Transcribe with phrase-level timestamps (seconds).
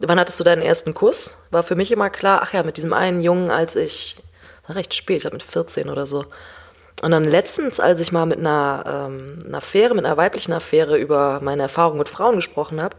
[0.00, 1.34] wann hattest du deinen ersten Kuss?
[1.50, 4.16] War für mich immer klar, ach ja, mit diesem einen Jungen, als ich,
[4.66, 6.24] war recht spät, ich glaube mit 14 oder so.
[7.02, 10.98] Und dann letztens, als ich mal mit einer, ähm, einer Affäre, mit einer weiblichen Affäre
[10.98, 12.96] über meine Erfahrung mit Frauen gesprochen habe,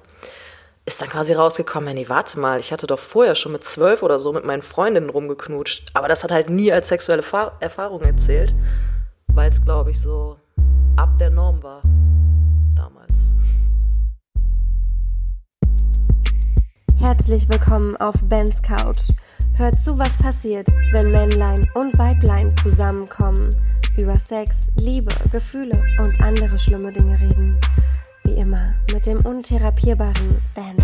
[0.85, 4.17] ist dann quasi rausgekommen, nee, warte mal, ich hatte doch vorher schon mit zwölf oder
[4.17, 5.89] so mit meinen Freundinnen rumgeknutscht.
[5.93, 8.55] Aber das hat halt nie als sexuelle Fa Erfahrung erzählt,
[9.27, 10.37] weil es, glaube ich, so
[10.97, 11.83] ab der Norm war
[17.01, 19.09] Herzlich willkommen auf Bens Couch.
[19.57, 23.55] Hört zu, was passiert, wenn Männlein und Weiblein zusammenkommen,
[23.97, 27.59] über Sex, Liebe, Gefühle und andere schlimme Dinge reden.
[28.23, 30.77] Wie immer mit dem untherapierbaren Ben.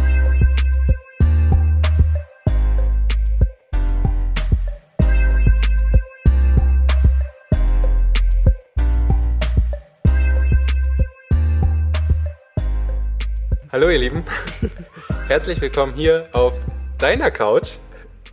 [13.72, 14.24] Hallo ihr Lieben,
[15.28, 16.54] herzlich willkommen hier auf
[16.98, 17.72] deiner Couch.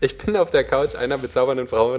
[0.01, 1.94] Ich bin auf der Couch einer bezaubernden Frau.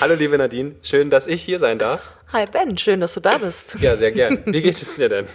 [0.00, 2.14] Hallo liebe Nadine, schön, dass ich hier sein darf.
[2.32, 3.76] Hi Ben, schön, dass du da bist.
[3.80, 4.42] Ja, sehr gern.
[4.46, 5.26] Wie geht es dir denn?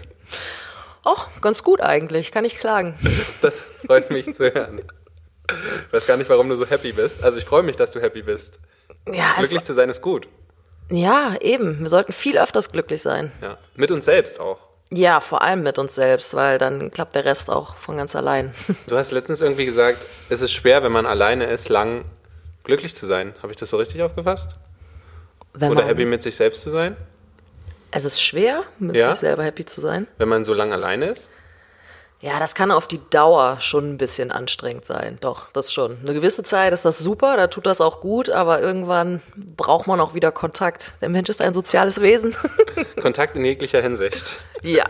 [1.06, 2.96] Och, ganz gut eigentlich, kann ich klagen.
[3.42, 4.82] Das freut mich zu hören.
[5.88, 7.24] Ich weiß gar nicht, warum du so happy bist.
[7.24, 8.60] Also ich freue mich, dass du happy bist.
[9.12, 10.28] Ja, Glücklich zu sein ist gut.
[10.90, 11.80] ja, eben.
[11.80, 13.32] Wir sollten viel öfters glücklich sein.
[13.42, 13.58] Ja.
[13.76, 14.60] Mit uns selbst auch.
[14.92, 18.54] Ja, vor allem mit uns selbst, weil dann klappt der Rest auch von ganz allein.
[18.88, 22.06] Du hast letztens irgendwie gesagt, es ist schwer, wenn man alleine ist, lang
[22.64, 23.36] glücklich zu sein.
[23.44, 24.50] Habe ich das so richtig aufgefasst?
[25.54, 26.96] Wenn Oder happy mit sich selbst zu sein,
[27.92, 29.12] Es ist schwer, mit Ja?
[29.12, 30.08] sich selber happy zu sein.
[30.18, 31.30] wenn man so lang alleine ist?
[32.22, 35.18] Ja, das kann auf die Dauer schon ein bisschen anstrengend sein.
[35.22, 35.98] Doch, das schon.
[36.02, 39.22] Eine gewisse Zeit ist das super, da tut das auch gut, aber irgendwann
[39.56, 40.96] braucht man auch wieder Kontakt.
[41.02, 42.36] Der Mensch ist ein soziales Wesen.
[43.02, 44.38] Kontakt in jeglicher Hinsicht.
[44.62, 44.84] ja,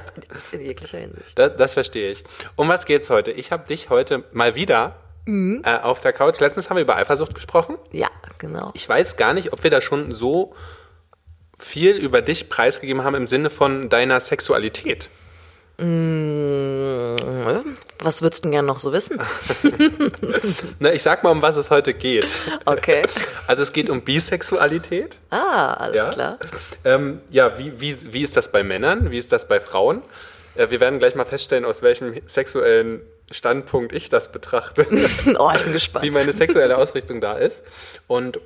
[0.52, 1.38] in jeglicher Hinsicht.
[1.38, 2.24] Das, das verstehe ich.
[2.56, 3.32] Um was geht's heute?
[3.32, 4.96] Ich habe dich heute mal wieder
[5.28, 6.40] äh, auf der Couch.
[6.40, 7.78] Letztens haben wir über Eifersucht gesprochen.
[7.92, 8.72] Ja, genau.
[8.74, 10.56] Ich weiß gar nicht, ob wir da schon so
[11.60, 15.10] viel über dich preisgegeben haben im Sinne von deiner Sexualität.
[18.02, 19.20] Was würdest du denn gerne noch so wissen?
[20.80, 22.28] Na, ich sag mal, um was es heute geht.
[22.66, 23.04] Okay.
[23.48, 25.16] Also es geht um Bisexualität.
[25.30, 26.10] Ah, alles Ja.
[26.10, 26.38] klar.
[26.84, 29.10] Ähm, ja, wie, wie, wie ist das bei Männern?
[29.12, 30.02] Wie ist das bei Frauen?
[30.56, 33.02] Äh, wir werden gleich mal feststellen, aus welchem sexuellen
[33.32, 34.86] Standpunkt ich das betrachte.
[35.38, 36.04] Oh, ich bin gespannt.
[36.06, 37.64] wie meine sexuelle Ausrichtung da ist.
[38.08, 38.40] Und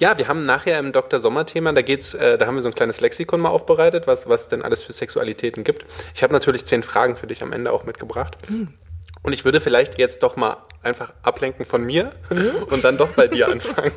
[0.00, 1.20] ja, wir haben nachher im Dr.
[1.20, 4.48] Sommer-Thema, da geht's, äh, da haben wir so ein kleines Lexikon mal aufbereitet, was, was
[4.48, 5.84] denn alles für Sexualitäten gibt.
[6.14, 8.38] Ich habe natürlich zehn Fragen für dich am Ende auch mitgebracht.
[9.22, 12.12] Und ich würde vielleicht jetzt doch mal einfach ablenken von mir
[12.70, 13.92] und dann doch bei dir anfangen.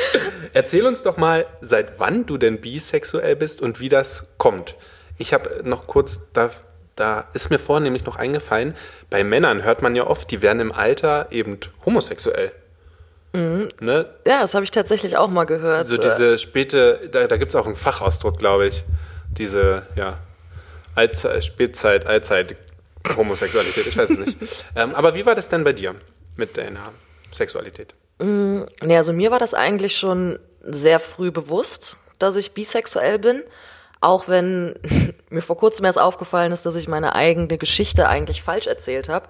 [0.52, 4.74] Erzähl uns doch mal, seit wann du denn bisexuell bist und wie das kommt.
[5.18, 6.50] Ich habe noch kurz, da,
[6.96, 8.74] da ist mir vorhin nämlich noch eingefallen,
[9.08, 12.50] bei Männern hört man ja oft, die werden im Alter eben homosexuell.
[13.34, 14.06] Ne?
[14.26, 15.74] Ja, das habe ich tatsächlich auch mal gehört.
[15.74, 18.84] Also diese späte, da, da gibt es auch einen Fachausdruck, glaube ich.
[19.36, 20.18] Diese, ja,
[20.94, 22.56] Allzeit, Spätzeit, Allzeit
[23.16, 24.36] Homosexualität, ich weiß es nicht.
[24.76, 25.94] ähm, aber wie war das denn bei dir
[26.36, 26.92] mit deiner
[27.32, 27.94] Sexualität?
[28.18, 33.42] Nee, also mir war das eigentlich schon sehr früh bewusst, dass ich bisexuell bin.
[34.00, 34.76] Auch wenn
[35.28, 39.28] mir vor kurzem erst aufgefallen ist, dass ich meine eigene Geschichte eigentlich falsch erzählt habe.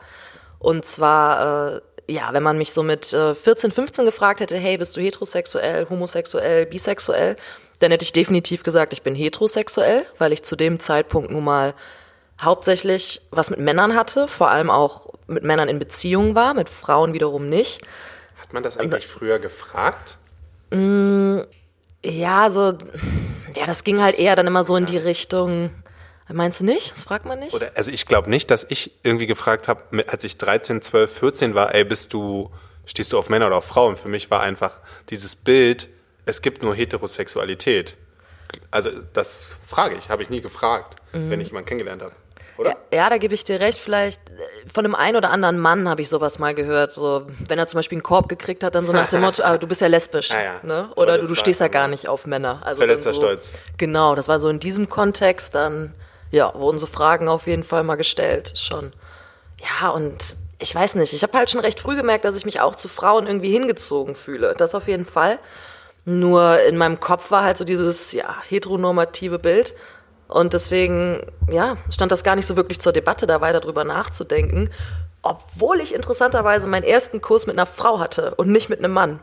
[0.58, 4.76] Und zwar, äh, ja, wenn man mich so mit äh, 14, 15 gefragt hätte, hey,
[4.76, 7.36] bist du heterosexuell, homosexuell, bisexuell,
[7.78, 11.74] dann hätte ich definitiv gesagt, ich bin heterosexuell, weil ich zu dem Zeitpunkt nun mal
[12.40, 17.12] hauptsächlich was mit Männern hatte, vor allem auch mit Männern in Beziehungen war, mit Frauen
[17.12, 17.80] wiederum nicht.
[18.40, 20.18] Hat man das eigentlich früher gefragt?
[22.04, 22.72] Ja, so,
[23.54, 25.70] ja, das ging halt eher dann immer so in die Richtung.
[26.32, 26.92] Meinst du nicht?
[26.92, 27.54] Das fragt man nicht?
[27.54, 31.54] Oder, also ich glaube nicht, dass ich irgendwie gefragt habe, als ich 13, 12, 14
[31.54, 32.50] war, ey, bist du,
[32.86, 33.96] stehst du auf Männer oder auf Frauen?
[33.96, 34.78] Für mich war einfach
[35.10, 35.88] dieses Bild,
[36.24, 37.96] es gibt nur Heterosexualität.
[38.70, 42.14] Also das frage ich, habe ich nie gefragt, wenn ich jemanden kennengelernt habe.
[42.56, 42.70] Oder?
[42.70, 43.78] Ja, ja, da gebe ich dir recht.
[43.78, 44.32] Vielleicht äh,
[44.72, 46.92] von einem einen oder anderen Mann habe ich sowas mal gehört.
[46.92, 49.58] So, wenn er zum Beispiel einen Korb gekriegt hat, dann so nach dem Motto, ah,
[49.58, 50.30] du bist ja lesbisch.
[50.34, 50.60] Ah, ja.
[50.62, 50.88] Ne?
[50.96, 52.60] Oder du, du stehst ja gar nicht auf Männer.
[52.64, 53.58] Also Verletzter so, Stolz.
[53.76, 55.94] Genau, das war so in diesem Kontext dann,
[56.34, 58.54] ja, wurden so Fragen auf jeden Fall mal gestellt.
[58.56, 58.92] Schon.
[59.60, 62.60] Ja, und ich weiß nicht, ich habe halt schon recht früh gemerkt, dass ich mich
[62.60, 64.54] auch zu Frauen irgendwie hingezogen fühle.
[64.58, 65.38] Das auf jeden Fall.
[66.04, 69.74] Nur in meinem Kopf war halt so dieses, ja, heteronormative Bild.
[70.26, 74.70] Und deswegen, ja, stand das gar nicht so wirklich zur Debatte, da weiter drüber nachzudenken.
[75.22, 79.20] Obwohl ich interessanterweise meinen ersten Kurs mit einer Frau hatte und nicht mit einem Mann.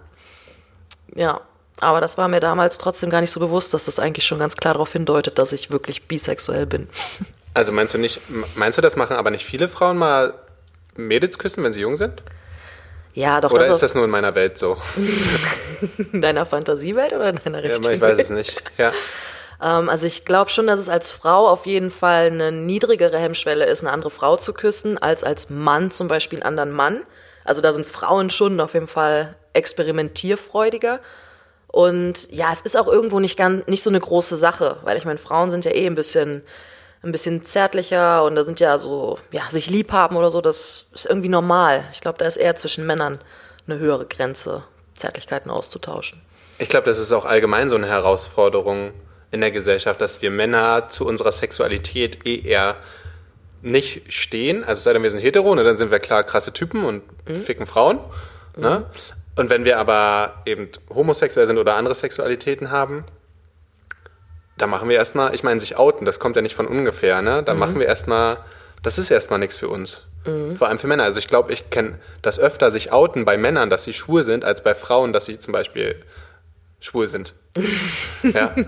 [1.13, 1.41] Ja,
[1.79, 4.55] aber das war mir damals trotzdem gar nicht so bewusst, dass das eigentlich schon ganz
[4.57, 6.87] klar darauf hindeutet, dass ich wirklich bisexuell bin.
[7.53, 8.21] Also meinst du nicht,
[8.55, 10.35] meinst du, das machen aber nicht viele Frauen mal
[10.95, 12.23] Mädels küssen, wenn sie jung sind?
[13.13, 13.51] Ja, doch.
[13.51, 14.77] Oder das ist das nur in meiner Welt so?
[16.13, 18.19] in deiner Fantasiewelt oder in deiner Ja, richtigen ich weiß Welt?
[18.21, 18.63] es nicht.
[18.77, 18.93] Ja.
[19.61, 23.65] Ähm, also ich glaube schon, dass es als Frau auf jeden Fall eine niedrigere Hemmschwelle
[23.65, 27.01] ist, eine andere Frau zu küssen, als als Mann zum Beispiel einen anderen Mann.
[27.43, 30.99] Also da sind Frauen schon auf jeden Fall experimentierfreudiger.
[31.71, 35.05] Und ja, es ist auch irgendwo nicht ganz, nicht so eine große Sache, weil ich
[35.05, 36.41] meine, Frauen sind ja eh ein bisschen,
[37.01, 40.89] ein bisschen zärtlicher und da sind ja so, ja, sich lieb haben oder so, das
[40.93, 41.85] ist irgendwie normal.
[41.93, 43.19] Ich glaube, da ist eher zwischen Männern
[43.67, 44.63] eine höhere Grenze,
[44.95, 46.21] Zärtlichkeiten auszutauschen.
[46.57, 48.91] Ich glaube, das ist auch allgemein so eine Herausforderung
[49.31, 52.75] in der Gesellschaft, dass wir Männer zu unserer Sexualität eh eher
[53.61, 54.65] nicht stehen.
[54.65, 57.03] Also es sei denn, wir sind hetero, ne, dann sind wir klar krasse Typen und
[57.25, 57.99] ficken Frauen.
[58.57, 58.85] Ne?
[59.35, 63.05] Und wenn wir aber eben homosexuell sind oder andere Sexualitäten haben,
[64.57, 67.41] da machen wir erstmal, ich meine, sich outen, das kommt ja nicht von ungefähr, ne?
[67.43, 68.37] Da machen wir erstmal,
[68.83, 70.01] das ist erstmal nichts für uns.
[70.55, 71.03] Vor allem für Männer.
[71.03, 74.45] Also ich glaube, ich kenne das öfter sich outen bei Männern, dass sie schwul sind,
[74.45, 75.95] als bei Frauen, dass sie zum Beispiel
[76.79, 77.33] schwul sind.
[78.23, 78.53] ja.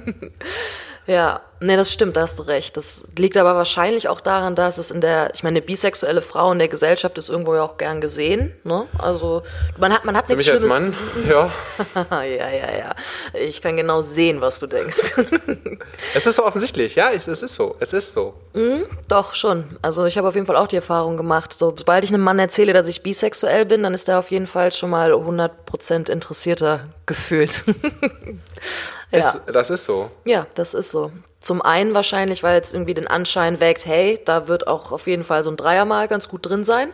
[1.05, 2.77] Ja, nee, das stimmt, da hast du recht.
[2.77, 6.51] Das liegt aber wahrscheinlich auch daran, dass es in der, ich meine, eine bisexuelle Frau
[6.51, 8.53] in der Gesellschaft ist irgendwo ja auch gern gesehen.
[8.63, 8.87] Ne?
[8.97, 9.43] Also
[9.77, 10.93] man hat, man hat Für nichts mich als Schlimmes.
[11.15, 11.51] Mann, ja.
[12.23, 12.95] ja, ja, ja.
[13.33, 15.13] Ich kann genau sehen, was du denkst.
[16.15, 18.35] Es ist so offensichtlich, ja, es, es ist so, es ist so.
[19.07, 19.77] Doch, schon.
[19.81, 22.39] Also ich habe auf jeden Fall auch die Erfahrung gemacht, so, sobald ich einem Mann
[22.39, 26.83] erzähle, dass ich bisexuell bin, dann ist er auf jeden Fall schon mal 100% interessierter
[27.05, 27.63] gefühlt.
[29.13, 29.19] ja.
[29.19, 30.11] Es, das ist so.
[30.25, 31.11] ja, das ist so.
[31.39, 35.23] Zum einen wahrscheinlich, weil es irgendwie den Anschein weckt, hey, da wird auch auf jeden
[35.23, 36.91] Fall so ein Dreiermal ganz gut drin sein.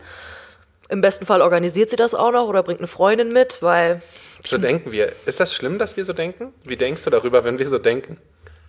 [0.89, 4.01] Im besten Fall organisiert sie das auch noch oder bringt eine Freundin mit, weil
[4.43, 5.11] So denken wir.
[5.25, 6.53] Ist das schlimm, dass wir so denken?
[6.63, 8.17] Wie denkst du darüber, wenn wir so denken?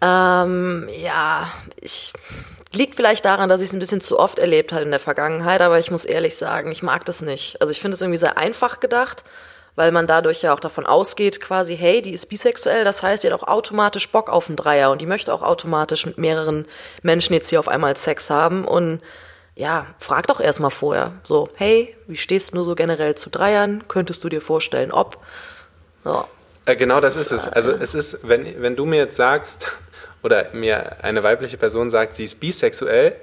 [0.03, 2.13] Ähm, ja, ich
[2.73, 5.61] liegt vielleicht daran, dass ich es ein bisschen zu oft erlebt habe in der Vergangenheit,
[5.61, 7.61] aber ich muss ehrlich sagen, ich mag das nicht.
[7.61, 9.25] Also ich finde es irgendwie sehr einfach gedacht,
[9.81, 13.33] weil man dadurch ja auch davon ausgeht, quasi, hey, die ist bisexuell, das heißt, die
[13.33, 16.67] hat auch automatisch Bock auf einen Dreier und die möchte auch automatisch mit mehreren
[17.03, 19.01] Menschen jetzt hier auf einmal Sex haben und
[19.55, 21.13] ja, frag doch erstmal vorher.
[21.25, 23.85] So, hey, wie stehst du so generell zu Dreiern?
[23.89, 25.17] Könntest du dir vorstellen, ob?
[26.05, 26.27] Ja.
[26.67, 27.49] Äh, genau das, Das ist ist, es.
[27.49, 29.67] Also es ist, wenn, wenn du mir jetzt sagst,
[30.23, 33.17] oder mir eine weibliche Person sagt, sie ist bisexuell,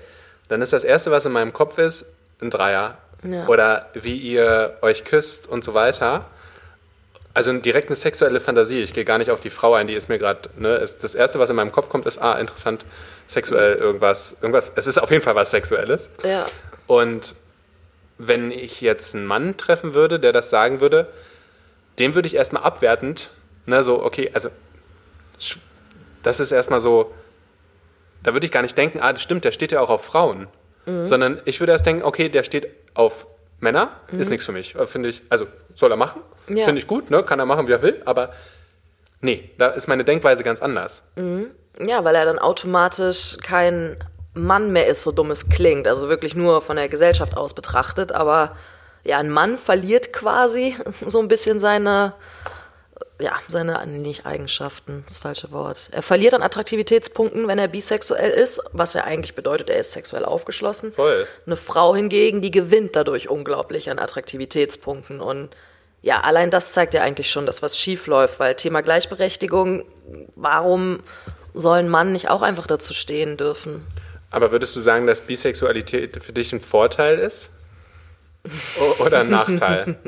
[0.50, 2.07] dann ist das Erste, was in meinem Kopf ist,
[2.42, 2.98] ein Dreier.
[3.21, 3.45] Ja.
[3.45, 6.25] Oder wie ihr euch küsst und so weiter.
[7.37, 8.81] Also direkt eine sexuelle Fantasie.
[8.81, 10.49] Ich gehe gar nicht auf die Frau ein, die ist mir gerade.
[10.57, 12.83] Ne, das Erste, was in meinem Kopf kommt, ist, ah, interessant,
[13.27, 14.37] sexuell irgendwas.
[14.41, 14.73] irgendwas.
[14.75, 16.09] Es ist auf jeden Fall was Sexuelles.
[16.23, 16.47] Ja.
[16.87, 17.35] Und
[18.17, 21.13] wenn ich jetzt einen Mann treffen würde, der das sagen würde,
[21.99, 23.29] dem würde ich erstmal abwertend,
[23.67, 24.49] ne, so, okay, also
[26.23, 27.13] das ist erstmal so,
[28.23, 30.47] da würde ich gar nicht denken, ah, das stimmt, der steht ja auch auf Frauen.
[31.05, 33.27] Sondern ich würde erst denken, okay, der steht auf
[33.59, 34.75] Männer, ist nichts für mich.
[34.75, 36.65] Äh, Finde ich, also soll er machen, Ja.
[36.65, 38.31] finde ich gut, ne, kann er machen, wie er will, aber
[39.21, 41.01] nee, da ist meine Denkweise ganz anders.
[41.80, 43.98] Ja, weil er dann automatisch kein
[44.33, 45.88] Mann mehr ist, so dumm es klingt.
[45.88, 48.12] Also wirklich nur von der Gesellschaft aus betrachtet.
[48.12, 48.56] Aber
[49.04, 50.75] ja, ein Mann verliert quasi
[51.06, 52.13] so ein bisschen seine,
[53.19, 55.89] ja, seine, nicht Eigenschaften, das falsche Wort.
[55.91, 60.23] Er verliert an Attraktivitätspunkten, wenn er bisexuell ist, was ja eigentlich bedeutet, er ist sexuell
[60.23, 60.93] aufgeschlossen.
[60.93, 61.27] Voll.
[61.45, 65.19] Eine Frau hingegen, die gewinnt dadurch unglaublich an Attraktivitätspunkten.
[65.19, 65.49] Und
[66.03, 69.83] ja, allein das zeigt ja eigentlich schon, dass was schief läuft, weil Thema Gleichberechtigung,
[70.35, 71.01] warum
[71.56, 73.87] soll ein Mann nicht auch einfach dazu stehen dürfen?
[74.30, 77.51] Aber würdest du sagen, dass Bisexualität für dich ein Vorteil ist?
[78.80, 79.97] O- Oder ein Nachteil?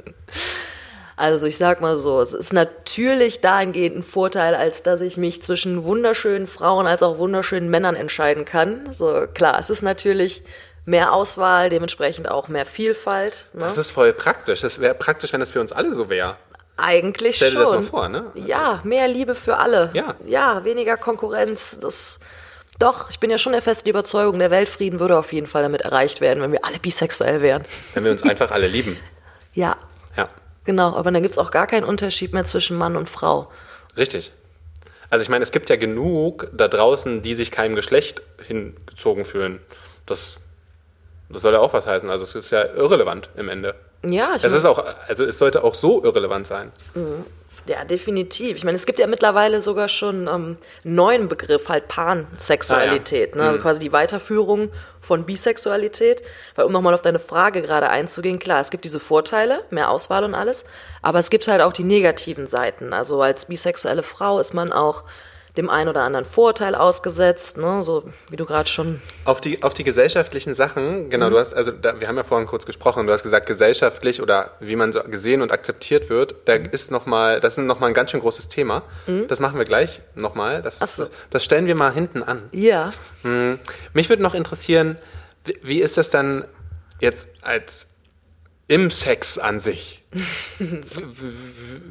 [1.20, 5.44] Also ich sag mal so, es ist natürlich dahingehend ein Vorteil, als dass ich mich
[5.44, 8.88] zwischen wunderschönen Frauen als auch wunderschönen Männern entscheiden kann.
[8.94, 10.44] So klar, es ist natürlich
[10.86, 13.48] mehr Auswahl, dementsprechend auch mehr Vielfalt.
[13.52, 13.60] Ne?
[13.60, 14.62] Das ist voll praktisch.
[14.62, 16.38] Das wäre praktisch, wenn das für uns alle so wäre.
[16.78, 17.66] Eigentlich Stell dir schon.
[17.66, 18.32] das mal vor, ne?
[18.36, 19.90] Ja, mehr Liebe für alle.
[19.92, 20.16] Ja.
[20.26, 21.80] Ja, weniger Konkurrenz.
[21.82, 22.22] Das,
[22.80, 25.82] doch, ich bin ja schon der festen Überzeugung, der Weltfrieden würde auf jeden Fall damit
[25.82, 27.64] erreicht werden, wenn wir alle bisexuell wären.
[27.94, 28.98] Wenn wir uns einfach alle lieben.
[29.54, 29.76] Ja,
[30.70, 30.96] genau.
[30.96, 33.52] Aber dann gibt's auch gar keinen Unterschied mehr zwischen Mann und Frau.
[33.98, 34.32] richtig.
[35.12, 39.60] Also ich meine, es gibt ja genug da draußen, die sich keinem Geschlecht hingezogen fühlen.
[40.06, 40.36] Das,
[41.30, 42.12] das soll ja auch was heißen.
[42.12, 43.74] Also es ist ja irrelevant im Ende.
[44.08, 46.72] Ja, ich Es ist auch, also es sollte auch so irrelevant sein.
[47.70, 48.58] Ja, definitiv.
[48.58, 53.38] Ich meine, es gibt ja mittlerweile sogar schon ähm, einen neuen Begriff, halt Pansexualität, Ah,
[53.38, 53.44] ne?
[53.44, 54.70] also quasi die Weiterführung
[55.02, 56.24] von Bisexualität.
[56.56, 60.24] Weil um nochmal auf deine Frage gerade einzugehen, klar, es gibt diese Vorteile, mehr Auswahl
[60.24, 60.66] und alles,
[61.04, 62.92] aber es gibt halt auch die negativen Seiten.
[62.92, 65.04] Also als bisexuelle Frau ist man auch
[65.58, 67.84] dem einen oder anderen Vorurteil ausgesetzt, ne?
[67.84, 69.02] so wie du gerade schon.
[69.26, 71.32] Auf die, auf die gesellschaftlichen Sachen, genau, mhm.
[71.32, 74.52] du hast, also da, wir haben ja vorhin kurz gesprochen, du hast gesagt, gesellschaftlich oder
[74.60, 76.70] wie man so gesehen und akzeptiert wird, da mhm.
[76.72, 78.84] ist noch mal, das ist nochmal ein ganz schön großes Thema.
[79.08, 79.28] Mhm.
[79.28, 80.62] Das machen wir gleich nochmal.
[80.62, 81.08] Das, so.
[81.30, 82.44] das stellen wir mal hinten an.
[82.52, 82.92] Ja.
[83.24, 83.60] Mhm.
[83.94, 84.98] Mich würde noch interessieren,
[85.46, 86.46] wie, wie ist das dann
[87.00, 87.89] jetzt als
[88.70, 90.04] im Sex an sich?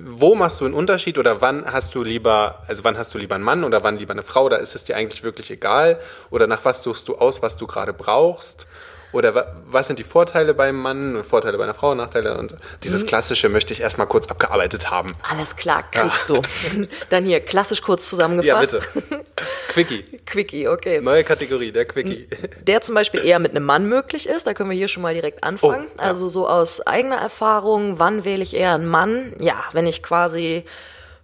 [0.05, 3.35] Wo machst du einen Unterschied oder wann hast du lieber, also wann hast du lieber
[3.35, 4.45] einen Mann oder wann lieber eine Frau?
[4.45, 5.99] Oder ist es dir eigentlich wirklich egal?
[6.31, 8.69] Oder nach was suchst du aus, was du gerade brauchst?
[9.13, 13.07] Oder was sind die Vorteile beim Mann, Vorteile bei einer Frau, Nachteile und dieses mhm.
[13.07, 15.15] Klassische möchte ich erstmal kurz abgearbeitet haben.
[15.29, 16.37] Alles klar, kriegst ja.
[16.37, 16.87] du.
[17.09, 18.75] Dann hier klassisch kurz zusammengefasst.
[18.75, 19.25] Ja, bitte.
[19.69, 20.03] Quickie.
[20.27, 21.01] Quickie, okay.
[21.01, 22.29] Neue Kategorie, der Quickie.
[22.61, 25.15] Der zum Beispiel eher mit einem Mann möglich ist, da können wir hier schon mal
[25.15, 25.87] direkt anfangen.
[25.89, 26.09] Oh, ja.
[26.09, 29.33] Also so aus eigener Erfahrung, wann wähle ich eher einen Mann?
[29.39, 30.65] Ja, wenn ich quasi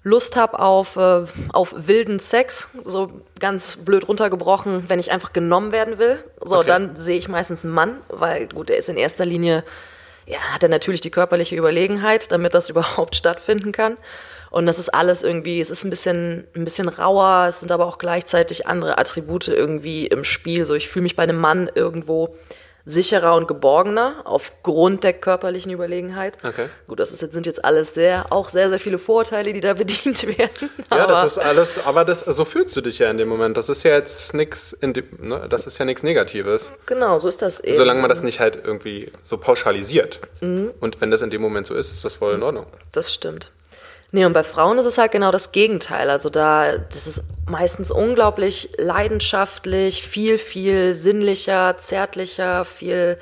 [0.07, 5.73] Lust habe auf, äh, auf wilden Sex, so ganz blöd runtergebrochen, wenn ich einfach genommen
[5.73, 6.67] werden will, so okay.
[6.67, 9.65] dann sehe ich meistens einen Mann, weil gut, der ist in erster Linie,
[10.27, 13.97] ja, hat er natürlich die körperliche Überlegenheit, damit das überhaupt stattfinden kann.
[14.51, 17.87] Und das ist alles irgendwie, es ist ein bisschen, ein bisschen rauer, es sind aber
[17.87, 20.65] auch gleichzeitig andere Attribute irgendwie im Spiel.
[20.67, 22.37] So, ich fühle mich bei einem Mann irgendwo
[22.87, 26.37] sicherer und geborgener aufgrund der körperlichen Überlegenheit.
[26.45, 26.69] Okay.
[26.87, 29.75] Gut, das ist jetzt, sind jetzt alles sehr, auch sehr, sehr viele Vorteile, die da
[29.75, 30.71] bedient werden.
[30.91, 33.57] Ja, das ist alles, aber das, so fühlst du dich ja in dem Moment.
[33.57, 36.73] Das ist ja jetzt nichts, ne, das ist ja nichts Negatives.
[36.87, 37.77] Genau, so ist das eben.
[37.77, 40.21] Solange man das nicht halt irgendwie so pauschalisiert.
[40.41, 40.73] Mhm.
[40.81, 42.67] Und wenn das in dem Moment so ist, ist das voll in Ordnung.
[42.93, 43.51] Das stimmt.
[44.15, 46.09] Nee, und bei Frauen ist es halt genau das Gegenteil.
[46.09, 53.19] Also da, das ist meistens unglaublich leidenschaftlich, viel, viel sinnlicher, zärtlicher, viel,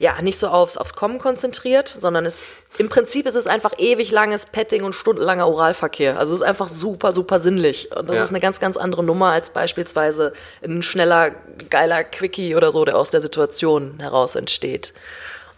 [0.00, 4.10] ja, nicht so aufs, aufs Kommen konzentriert, sondern es, im Prinzip ist es einfach ewig
[4.10, 6.18] langes Petting und stundenlanger Oralverkehr.
[6.18, 7.96] Also es ist einfach super, super sinnlich.
[7.96, 8.24] Und das ja.
[8.24, 10.32] ist eine ganz, ganz andere Nummer als beispielsweise
[10.64, 11.30] ein schneller,
[11.70, 14.92] geiler Quickie oder so, der aus der Situation heraus entsteht.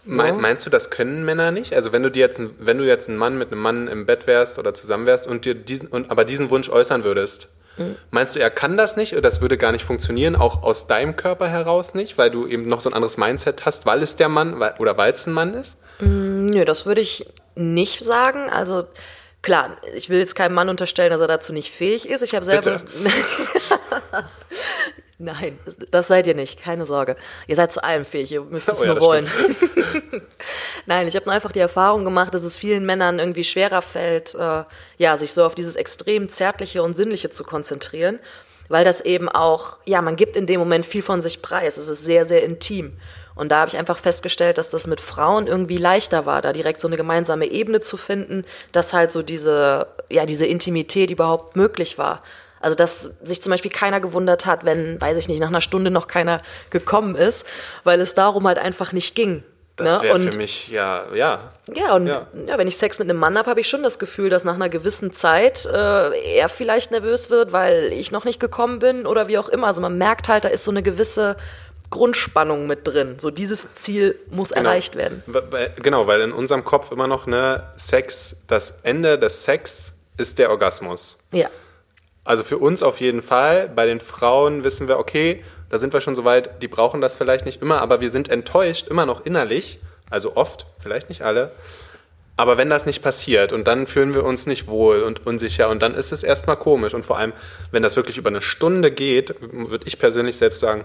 [0.05, 1.73] Mein, meinst du, das können Männer nicht?
[1.73, 4.27] Also wenn du dir jetzt, wenn du jetzt ein Mann mit einem Mann im Bett
[4.27, 7.95] wärst oder zusammen wärst und dir diesen, und aber diesen Wunsch äußern würdest, mhm.
[8.11, 11.15] meinst du, er kann das nicht oder das würde gar nicht funktionieren, auch aus deinem
[11.15, 14.29] Körper heraus nicht, weil du eben noch so ein anderes Mindset hast, weil es der
[14.29, 15.77] Mann oder weil es ein Mann ist?
[15.99, 18.49] Mhm, nö, das würde ich nicht sagen.
[18.49, 18.83] Also
[19.41, 22.21] klar, ich will jetzt keinem Mann unterstellen, dass er dazu nicht fähig ist.
[22.21, 22.81] Ich habe selber.
[25.17, 25.57] Nein,
[25.91, 27.15] das seid ihr nicht, keine Sorge.
[27.47, 29.29] Ihr seid zu allem fähig, ihr müsst es oh, ja, nur wollen.
[30.85, 34.35] Nein, ich habe nur einfach die Erfahrung gemacht, dass es vielen Männern irgendwie schwerer fällt,
[34.35, 34.63] äh,
[34.97, 38.19] ja, sich so auf dieses extrem zärtliche und sinnliche zu konzentrieren,
[38.67, 41.77] weil das eben auch, ja, man gibt in dem Moment viel von sich preis.
[41.77, 42.97] Es ist sehr, sehr intim.
[43.35, 46.81] Und da habe ich einfach festgestellt, dass das mit Frauen irgendwie leichter war, da direkt
[46.81, 51.97] so eine gemeinsame Ebene zu finden, dass halt so diese, ja, diese Intimität überhaupt möglich
[51.97, 52.21] war.
[52.65, 55.91] Also, dass sich zum Beispiel keiner gewundert hat, wenn, weiß ich nicht, nach einer Stunde
[55.91, 56.41] noch keiner
[56.71, 57.45] gekommen ist,
[57.83, 59.43] weil es darum halt einfach nicht ging.
[59.75, 60.07] Das ne?
[60.07, 61.51] wäre für mich, ja, ja.
[61.71, 62.25] Ja, und ja.
[62.47, 64.55] ja wenn ich Sex mit einem Mann habe, habe ich schon das Gefühl, dass nach
[64.55, 69.27] einer gewissen Zeit äh, er vielleicht nervös wird, weil ich noch nicht gekommen bin oder
[69.27, 69.67] wie auch immer.
[69.67, 71.37] Also man merkt halt, da ist so eine gewisse
[71.91, 73.19] Grundspannung mit drin.
[73.19, 74.69] So dieses Ziel muss genau.
[74.69, 75.21] erreicht werden.
[75.83, 80.49] Genau, weil in unserem Kopf immer noch ne Sex, das Ende des Sex ist der
[80.49, 81.19] Orgasmus.
[81.31, 81.49] Ja.
[82.25, 83.71] Also für uns auf jeden Fall.
[83.73, 87.15] Bei den Frauen wissen wir, okay, da sind wir schon so weit, die brauchen das
[87.15, 89.79] vielleicht nicht immer, aber wir sind enttäuscht, immer noch innerlich,
[90.09, 91.51] also oft, vielleicht nicht alle.
[92.37, 95.81] Aber wenn das nicht passiert und dann fühlen wir uns nicht wohl und unsicher und
[95.81, 96.93] dann ist es erstmal komisch.
[96.93, 97.31] Und vor allem,
[97.71, 100.83] wenn das wirklich über eine Stunde geht, würde ich persönlich selbst sagen,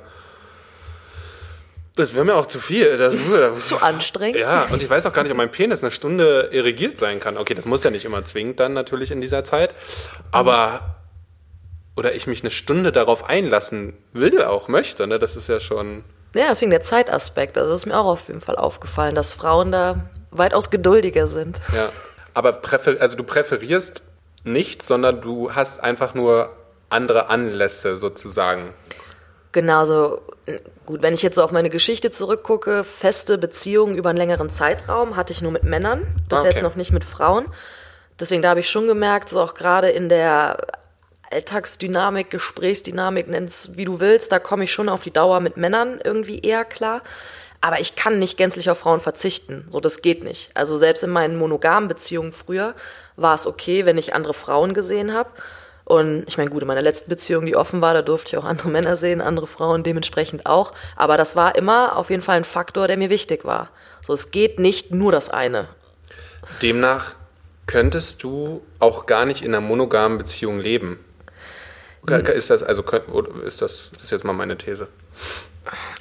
[1.96, 2.96] das wäre mir auch zu viel.
[2.98, 3.14] Das,
[3.66, 4.36] zu anstrengend.
[4.38, 7.36] Ja, und ich weiß auch gar nicht, ob mein Penis eine Stunde irrigiert sein kann.
[7.36, 9.74] Okay, das muss ja nicht immer zwingend dann natürlich in dieser Zeit.
[10.30, 10.99] Aber
[12.00, 15.06] oder ich mich eine Stunde darauf einlassen will, auch möchte.
[15.06, 15.18] Ne?
[15.18, 16.02] Das ist ja schon.
[16.34, 17.58] Ja, deswegen der Zeitaspekt.
[17.58, 21.58] Also das ist mir auch auf jeden Fall aufgefallen, dass Frauen da weitaus geduldiger sind.
[21.74, 21.90] Ja,
[22.32, 24.00] aber präfer also du präferierst
[24.44, 26.56] nichts, sondern du hast einfach nur
[26.88, 28.72] andere Anlässe sozusagen.
[29.52, 30.22] Genauso,
[30.86, 35.16] gut, wenn ich jetzt so auf meine Geschichte zurückgucke, feste Beziehungen über einen längeren Zeitraum
[35.16, 36.48] hatte ich nur mit Männern, bis okay.
[36.48, 37.44] jetzt noch nicht mit Frauen.
[38.18, 40.56] Deswegen da habe ich schon gemerkt, so auch gerade in der
[41.30, 46.00] Alltagsdynamik, Gesprächsdynamik, nenn's wie du willst, da komme ich schon auf die Dauer mit Männern
[46.02, 47.02] irgendwie eher klar.
[47.60, 49.66] Aber ich kann nicht gänzlich auf Frauen verzichten.
[49.68, 50.50] So, das geht nicht.
[50.54, 52.74] Also selbst in meinen monogamen Beziehungen früher
[53.16, 55.30] war es okay, wenn ich andere Frauen gesehen habe.
[55.84, 58.44] Und ich meine, gut, in meiner letzten Beziehung, die offen war, da durfte ich auch
[58.44, 60.72] andere Männer sehen, andere Frauen dementsprechend auch.
[60.96, 63.70] Aber das war immer auf jeden Fall ein Faktor, der mir wichtig war.
[64.06, 65.68] So, es geht nicht nur das eine.
[66.62, 67.16] Demnach
[67.66, 70.98] könntest du auch gar nicht in einer monogamen Beziehung leben.
[72.06, 72.82] Ist das, also
[73.44, 74.88] ist das, das ist jetzt mal meine These.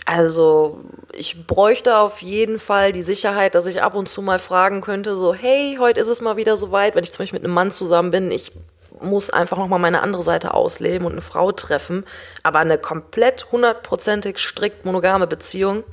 [0.06, 0.80] Also,
[1.12, 5.16] ich bräuchte auf jeden Fall die Sicherheit, dass ich ab und zu mal fragen könnte,
[5.16, 7.72] so, hey, heute ist es mal wieder soweit, wenn ich zum Beispiel mit einem Mann
[7.72, 8.54] zusammen bin, ich
[9.02, 12.06] muss einfach nochmal meine andere Seite ausleben und eine Frau treffen.
[12.44, 15.84] Aber eine komplett hundertprozentig strikt monogame Beziehung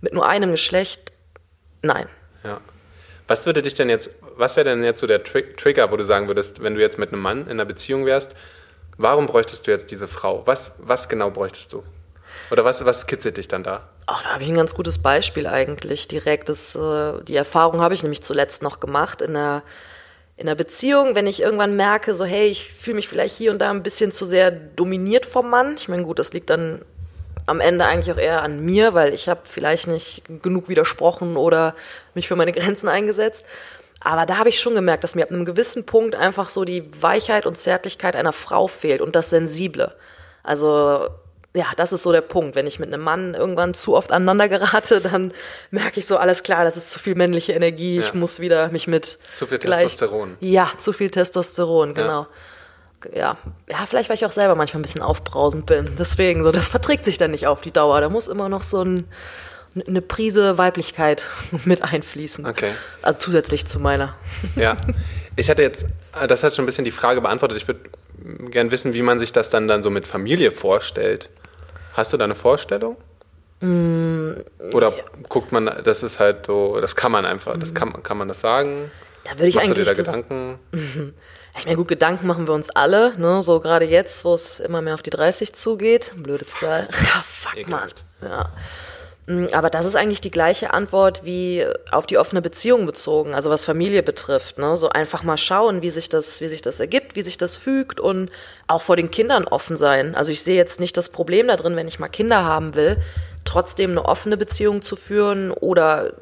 [0.00, 1.12] mit nur einem Geschlecht,
[1.82, 2.06] nein.
[2.44, 2.60] Ja.
[3.28, 6.04] Was würde dich denn jetzt, was wäre denn jetzt so der Tri Trigger, wo du
[6.04, 8.32] sagen würdest, wenn du jetzt mit einem Mann in einer Beziehung wärst,
[9.00, 10.42] warum bräuchtest du jetzt diese Frau?
[10.46, 11.82] Was, was genau bräuchtest du?
[12.50, 13.88] Oder was, was kitzelt dich dann da?
[14.08, 16.48] Oh, da habe ich ein ganz gutes Beispiel eigentlich direkt.
[16.48, 19.62] Das, äh, die Erfahrung habe ich nämlich zuletzt noch gemacht in einer,
[20.36, 23.58] in einer Beziehung, wenn ich irgendwann merke, so hey, ich fühle mich vielleicht hier und
[23.58, 25.76] da ein bisschen zu sehr dominiert vom Mann.
[25.76, 26.82] Ich meine, gut, das liegt dann
[27.46, 31.74] am Ende eigentlich auch eher an mir, weil ich habe vielleicht nicht genug widersprochen oder
[32.14, 33.44] mich für meine Grenzen eingesetzt.
[34.02, 36.88] Aber da habe ich schon gemerkt, dass mir ab einem gewissen Punkt einfach so die
[37.02, 39.94] Weichheit und Zärtlichkeit einer Frau fehlt und das Sensible.
[40.42, 41.08] Also
[41.52, 42.54] ja, das ist so der Punkt.
[42.54, 45.32] Wenn ich mit einem Mann irgendwann zu oft aneinander gerate, dann
[45.70, 47.98] merke ich so, alles klar, das ist zu viel männliche Energie.
[47.98, 48.14] Ich Ja.
[48.14, 50.36] muss wieder mich mit Zu viel gleich- Testosteron.
[50.40, 52.26] Ja, zu viel Testosteron, genau.
[53.14, 53.36] Ja.
[53.68, 55.96] ja, vielleicht weil ich auch selber manchmal ein bisschen aufbrausend bin.
[55.98, 58.00] Deswegen, so das verträgt sich dann nicht auf die Dauer.
[58.00, 59.08] Da muss immer noch so ein,
[59.86, 61.24] eine Prise Weiblichkeit
[61.64, 62.46] mit einfließen.
[62.46, 62.72] Okay.
[63.02, 64.14] Also zusätzlich zu meiner.
[64.56, 64.76] Ja.
[65.36, 65.86] Ich hatte jetzt,
[66.20, 67.56] äh, das hat schon ein bisschen die Frage beantwortet.
[67.56, 67.80] Ich würde
[68.50, 71.28] gern wissen, wie man sich das dann, dann so mit Familie vorstellt.
[71.94, 72.96] Hast du da eine Vorstellung?
[73.62, 74.94] Oder
[75.28, 78.40] guckt man, das ist halt so, das kann man einfach, das kann, kann man das
[78.40, 78.90] sagen?
[79.24, 80.58] Da würde ich Machst du dir eigentlich da Gedanken?
[81.58, 83.42] Ich meine, gut, Gedanken machen wir uns alle, ne?
[83.42, 86.12] So gerade jetzt, wo es immer mehr auf die 30 zugeht.
[86.16, 86.88] Blöde Zahl.
[86.90, 88.04] Ja, fuck, Ekelhaft.
[88.20, 88.30] Mann.
[88.30, 88.52] Ja.
[89.30, 93.48] Mm, Aber das ist eigentlich die gleiche Antwort wie auf die offene Beziehung bezogen, also
[93.48, 94.58] was Familie betrifft.
[94.58, 94.74] Ne?
[94.76, 98.00] So einfach mal schauen, wie sich, das, wie sich das ergibt, wie sich das fügt
[98.00, 98.30] und
[98.66, 100.16] auch vor den Kindern offen sein.
[100.16, 102.96] Also ich sehe jetzt nicht das Problem da drin, wenn ich mal Kinder haben will,
[103.44, 106.12] trotzdem eine offene Beziehung zu führen oder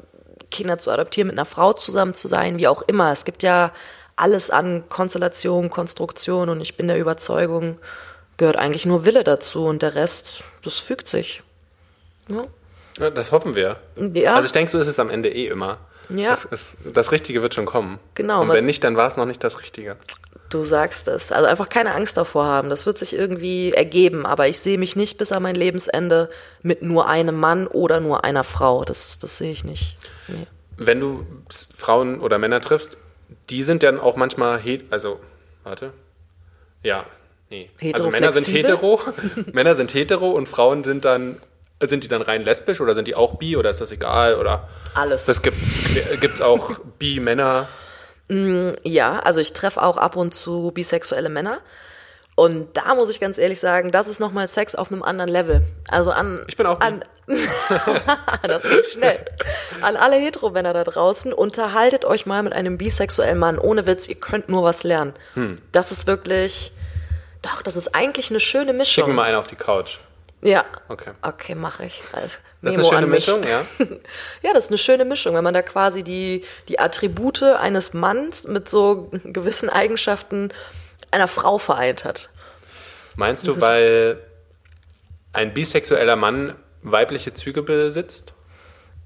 [0.51, 3.11] Kinder zu adoptieren, mit einer Frau zusammen zu sein, wie auch immer.
[3.11, 3.71] Es gibt ja
[4.15, 7.79] alles an Konstellation, Konstruktion und ich bin der Überzeugung,
[8.37, 11.41] gehört eigentlich nur Wille dazu und der Rest, das fügt sich.
[12.29, 12.43] Ja.
[12.99, 13.77] Ja, das hoffen wir.
[14.13, 14.35] Ja.
[14.35, 15.77] Also ich denke, so ist es am Ende eh immer.
[16.09, 16.29] Ja.
[16.29, 17.99] Das, ist, das Richtige wird schon kommen.
[18.15, 19.95] Genau, Und wenn nicht, dann war es noch nicht das Richtige.
[20.49, 21.31] Du sagst es.
[21.31, 22.71] Also einfach keine Angst davor haben.
[22.71, 24.25] Das wird sich irgendwie ergeben.
[24.25, 26.29] Aber ich sehe mich nicht bis an mein Lebensende
[26.63, 28.83] mit nur einem Mann oder nur einer Frau.
[28.83, 29.97] Das, das sehe ich nicht.
[30.27, 30.47] Nee.
[30.77, 31.25] Wenn du
[31.77, 32.97] Frauen oder Männer triffst,
[33.49, 35.19] die sind dann auch manchmal, also,
[35.63, 35.93] warte,
[36.83, 37.05] ja,
[37.49, 37.69] nee.
[37.93, 39.01] Also Männer sind hetero,
[39.53, 41.37] Männer sind hetero und Frauen sind dann,
[41.81, 44.67] sind die dann rein lesbisch oder sind die auch bi oder ist das egal oder?
[44.95, 45.25] Alles.
[45.25, 45.57] Das gibt
[46.35, 47.67] es auch bi-Männer.
[48.83, 51.59] Ja, also ich treffe auch ab und zu bisexuelle Männer.
[52.35, 55.63] Und da muss ich ganz ehrlich sagen, das ist nochmal Sex auf einem anderen Level.
[55.89, 56.45] Also an.
[56.47, 57.03] Ich bin auch an,
[58.43, 59.25] Das geht schnell.
[59.81, 63.59] An alle Heteromänner da draußen, unterhaltet euch mal mit einem bisexuellen Mann.
[63.59, 65.13] Ohne Witz, ihr könnt nur was lernen.
[65.35, 65.59] Hm.
[65.71, 66.71] Das ist wirklich.
[67.41, 69.03] Doch, das ist eigentlich eine schöne Mischung.
[69.03, 69.97] Schick mir mal einen auf die Couch.
[70.41, 70.65] Ja.
[70.87, 71.11] Okay.
[71.21, 72.01] Okay, mache ich.
[72.13, 73.07] Also, Das ist eine schöne.
[73.07, 73.65] Mischung, ja.
[74.41, 78.47] Ja, das ist eine schöne Mischung, wenn man da quasi die, die Attribute eines Manns
[78.47, 80.49] mit so gewissen Eigenschaften
[81.11, 82.29] einer Frau vereint hat.
[83.15, 84.21] Meinst du, weil
[85.33, 88.33] ein bisexueller Mann weibliche Züge besitzt?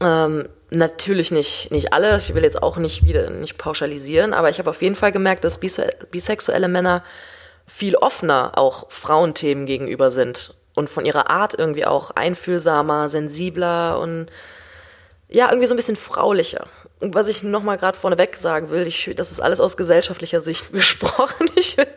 [0.02, 2.16] Ähm, natürlich nicht, nicht alle.
[2.18, 5.44] Ich will jetzt auch nicht wieder nicht pauschalisieren, aber ich habe auf jeden Fall gemerkt,
[5.44, 7.04] dass bise bisexuelle Männer
[7.66, 14.28] viel offener auch Frauenthemen gegenüber sind und von ihrer Art irgendwie auch einfühlsamer, sensibler und
[15.30, 16.68] ja, irgendwie so ein bisschen fraulicher.
[17.02, 20.72] Und was ich nochmal gerade vorneweg sagen will, ich, das ist alles aus gesellschaftlicher Sicht
[20.72, 21.48] besprochen.
[21.56, 21.88] Ich will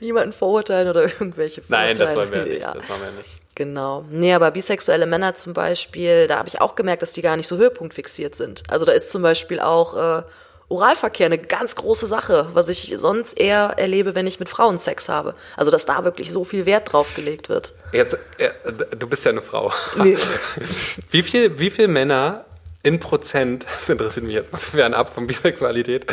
[0.00, 2.08] niemanden verurteilen oder irgendwelche Nein, Vorurteile.
[2.08, 2.62] das wollen wir nicht.
[2.62, 2.74] Ja.
[2.74, 3.42] Das wollen wir nicht.
[3.54, 4.04] Genau.
[4.10, 7.46] Nee, aber bisexuelle Männer zum Beispiel, da habe ich auch gemerkt, dass die gar nicht
[7.46, 8.62] so höhepunktfixiert sind.
[8.68, 10.22] Also da ist zum Beispiel auch äh,
[10.68, 15.08] Oralverkehr eine ganz große Sache, was ich sonst eher erlebe, wenn ich mit Frauen Sex
[15.08, 15.34] habe.
[15.56, 17.74] Also dass da wirklich so viel Wert drauf gelegt wird.
[17.92, 18.50] Jetzt, äh,
[18.96, 19.72] du bist ja eine Frau.
[19.96, 20.16] Nee.
[21.10, 22.44] Wie viel, wie viel Männer
[22.82, 26.06] in Prozent, das interessiert mich jetzt mal fernab von Bisexualität,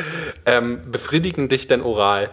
[0.45, 2.29] ähm, befriedigen dich denn oral?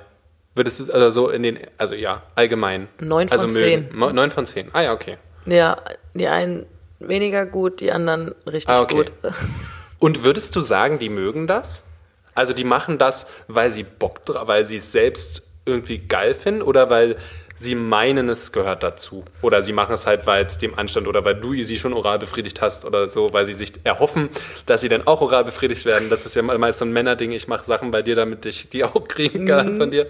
[0.55, 2.89] Würdest du, also so in den, also ja, allgemein.
[2.99, 3.89] Neun von also zehn.
[3.95, 4.71] Neun von zehn.
[4.73, 5.19] Ah ja, okay.
[5.45, 5.81] Ja,
[6.15, 6.67] die einen
[6.99, 8.97] weniger gut, die anderen richtig Ah, okay.
[8.97, 9.13] gut.
[9.99, 11.85] Und würdest du sagen, die mögen das?
[12.37, 16.63] Also die machen das, weil sie Bock drauf, weil sie es selbst irgendwie geil finden
[16.63, 17.17] oder weil
[17.57, 19.25] sie meinen, es gehört dazu.
[19.43, 22.19] Oder sie machen es halt, weil es dem Anstand oder weil du sie schon oral
[22.19, 24.29] befriedigt hast oder so, weil sie sich erhoffen,
[24.67, 26.11] dass sie dann auch oral befriedigt werden.
[26.11, 27.33] Das ist ja meist so ein Männerding.
[27.33, 30.07] Ich mache Sachen bei dir, damit ich die auch kriegen kann von dir.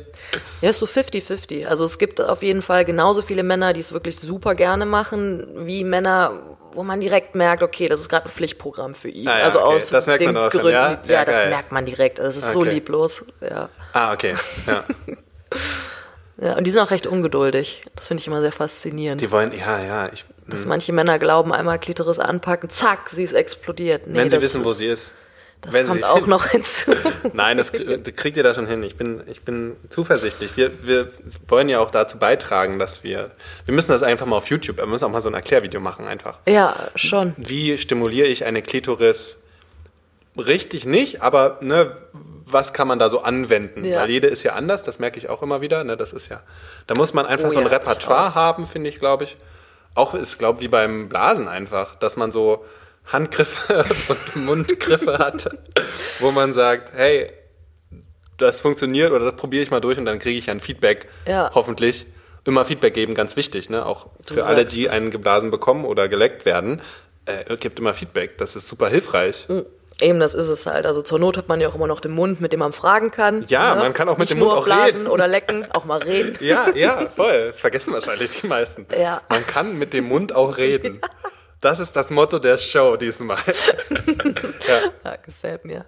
[0.60, 1.66] Ja, ist so 50-50.
[1.66, 5.46] Also es gibt auf jeden Fall genauso viele Männer, die es wirklich super gerne machen,
[5.56, 9.26] wie Männer, wo man direkt merkt, okay, das ist gerade ein Pflichtprogramm für ihn.
[9.26, 9.76] Ah ja, also okay.
[9.76, 10.74] aus Das merkt den man auch schon, Gründen.
[10.76, 10.90] ja?
[11.06, 12.18] Ja, Ja, das merkt man direkt.
[12.18, 12.70] Das ist so Okay.
[12.70, 13.24] lieblos.
[13.40, 13.68] Ja.
[13.92, 14.34] Ah, okay.
[16.38, 16.56] Ja.
[16.58, 17.80] Und die sind auch recht ungeduldig.
[17.94, 19.22] Das finde ich immer sehr faszinierend.
[19.22, 20.12] Die wollen, ja, ja.
[20.12, 24.06] Ich, Dass manche Männer glauben, einmal Klitoris anpacken, zack, sie ist explodiert.
[24.06, 25.12] Nee, wenn sie wissen, wo ist- sie ist.
[25.66, 26.92] Das wenn kommt auch noch hinzu.
[27.32, 28.82] Nein, das krie- kriegt ihr da schon hin.
[28.82, 30.56] Ich bin, ich bin zuversichtlich.
[30.56, 31.08] Wir, wir
[31.48, 33.30] wollen ja auch dazu beitragen, dass wir.
[33.64, 36.06] Wir müssen das einfach mal auf YouTube, wir müssen auch mal so ein Erklärvideo machen,
[36.06, 36.38] einfach.
[36.48, 37.34] ja, schon.
[37.36, 39.42] Wie stimuliere ich eine Klitoris
[40.38, 41.96] richtig nicht, aber ne,
[42.44, 43.84] was kann man da so anwenden?
[43.84, 44.00] Ja.
[44.02, 45.82] Weil jede ist ja anders, das merke ich auch immer wieder.
[45.84, 46.42] Ne, das ist ja.
[46.86, 49.36] Da muss man einfach Oh so ein ja, ich Repertoire haben, finde ich, glaube ich.
[49.94, 52.64] Auch ist, glaube wie beim Blasen einfach, dass man so
[53.06, 55.48] Handgriffe und Mundgriffe hat,
[56.20, 57.28] wo man sagt, hey,
[58.38, 61.50] das funktioniert oder das probiere ich mal durch und dann kriege ich ein Feedback, Ja.
[61.54, 62.06] hoffentlich.
[62.44, 63.84] Immer Feedback geben, ganz wichtig, ne?
[63.84, 64.92] Auch Du für alle, die es.
[64.92, 66.80] einen geblasen bekommen oder geleckt werden,
[67.24, 68.38] äh, gibt immer Feedback.
[68.38, 69.46] Das ist super hilfreich.
[70.00, 70.86] Eben, das ist es halt.
[70.86, 73.10] Also zur Not hat man ja auch immer noch den Mund, mit dem man fragen
[73.10, 73.44] kann.
[73.48, 75.06] Ja, man kann auch mit Nicht dem Mund auch blasen reden.
[75.10, 76.36] oder lecken, auch mal reden.
[76.40, 77.46] Ja, ja, voll.
[77.46, 78.86] Das vergessen wahrscheinlich die meisten.
[78.96, 79.22] Ja.
[79.28, 81.00] Man kann mit dem Mund auch reden.
[81.66, 83.38] Das ist das Motto der Show diesmal.
[85.04, 85.84] Ja, gefällt mir.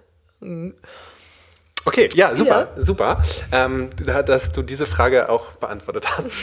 [1.85, 6.33] Okay, ja, super, super, ähm, da- dass du diese Frage auch beantwortet hast.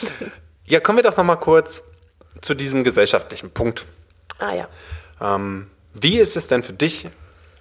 [0.66, 1.84] ja, kommen wir doch noch mal kurz
[2.40, 3.84] zu diesem gesellschaftlichen Punkt.
[4.40, 4.68] Ah ja.
[5.20, 7.08] Ähm, wie ist es denn für dich,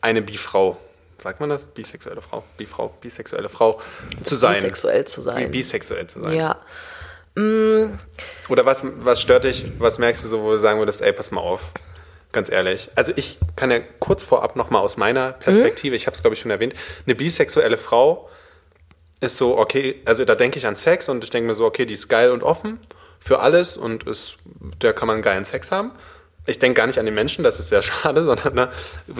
[0.01, 0.77] eine Bifrau,
[1.21, 1.63] sagt man das?
[1.63, 3.79] Bisexuelle Frau, Bifrau, bisexuelle Frau
[4.23, 4.53] zu sein?
[4.55, 5.51] Bisexuell zu sein.
[5.51, 6.33] Bisexuell zu sein.
[6.35, 6.55] Ja.
[7.35, 11.31] Oder was, was stört dich, was merkst du so, wo du sagen würdest, ey, pass
[11.31, 11.61] mal auf,
[12.31, 12.89] ganz ehrlich.
[12.95, 16.41] Also ich kann ja kurz vorab nochmal aus meiner Perspektive, ich habe es glaube ich
[16.41, 16.73] schon erwähnt,
[17.05, 18.29] eine bisexuelle Frau
[19.21, 21.85] ist so, okay, also da denke ich an Sex und ich denke mir so, okay,
[21.85, 22.79] die ist geil und offen
[23.19, 24.37] für alles und ist,
[24.79, 25.91] da kann man geilen Sex haben.
[26.47, 28.69] Ich denke gar nicht an den Menschen, das ist sehr schade, sondern ne,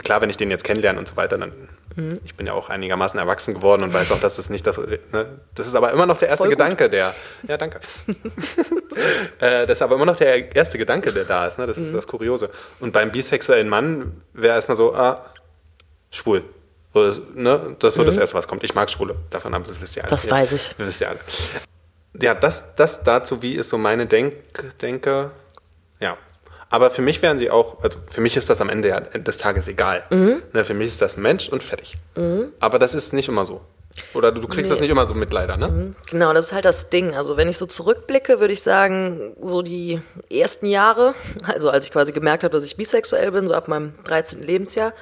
[0.03, 1.51] klar, wenn ich den jetzt kennenlerne und so weiter, dann,
[2.25, 5.39] ich bin ja auch einigermaßen erwachsen geworden und weiß auch, dass das nicht das, ne,
[5.53, 6.49] das ist aber immer noch der erste.
[6.49, 7.13] Gedanke, der,
[7.47, 7.79] ja, danke.
[9.39, 11.57] Äh, das ist aber immer noch der erste Gedanke, der da ist.
[11.57, 11.65] Ne?
[11.65, 11.85] Das Mhm.
[11.85, 12.49] ist das Kuriose.
[12.81, 15.25] Und beim bisexuellen Mann wäre erstmal so, ah,
[16.11, 16.43] schwul.
[16.93, 17.75] So, das, ne?
[17.79, 18.63] das ist so das Erste, was kommt.
[18.65, 19.15] Ich mag Schwule.
[19.29, 20.09] Davon haben das wisst ihr alle.
[20.09, 20.11] Mhm.
[20.11, 20.67] Das weiß ich.
[20.75, 21.19] Das wisst ihr alle.
[22.21, 24.33] Ja, das, das dazu, wie ist so meine Denk
[24.81, 25.31] Denke.
[26.01, 26.17] Ja.
[26.71, 29.67] Aber für mich wären sie auch, also für mich ist das am Ende des Tages
[29.67, 30.03] egal.
[30.09, 30.41] Mhm.
[30.53, 31.97] Ne, für mich ist das ein Mensch und fertig.
[32.59, 33.61] Aber das ist nicht immer so.
[34.13, 35.93] Oder du, du kriegst das nicht immer so mit, leider, ne?
[36.09, 37.13] Genau, das ist halt das Ding.
[37.13, 41.91] Also wenn ich so zurückblicke, würde ich sagen, so die ersten Jahre, also als ich
[41.91, 44.41] quasi gemerkt habe, dass ich bisexuell bin, so ab meinem 13.
[44.41, 44.93] Lebensjahr,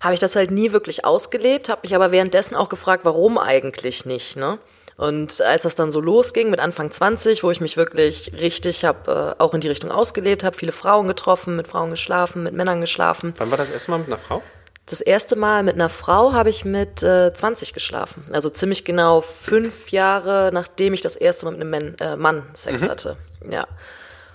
[0.00, 4.04] habe ich das halt nie wirklich ausgelebt, habe mich aber währenddessen auch gefragt, warum eigentlich
[4.04, 4.58] nicht, ne?
[4.98, 9.36] Und als das dann so losging mit Anfang 20, wo ich mich wirklich richtig habe
[9.38, 12.80] äh, auch in die Richtung ausgelebt, habe viele Frauen getroffen, mit Frauen geschlafen, mit Männern
[12.80, 13.32] geschlafen.
[13.38, 14.42] Wann war das erste Mal mit einer Frau?
[14.86, 18.24] Das erste Mal mit einer Frau habe ich mit äh, 20 geschlafen.
[18.32, 22.42] Also ziemlich genau fünf Jahre, nachdem ich das erste Mal mit einem Mann, äh, Mann
[22.52, 23.18] Sex hatte.
[23.48, 23.62] Ja.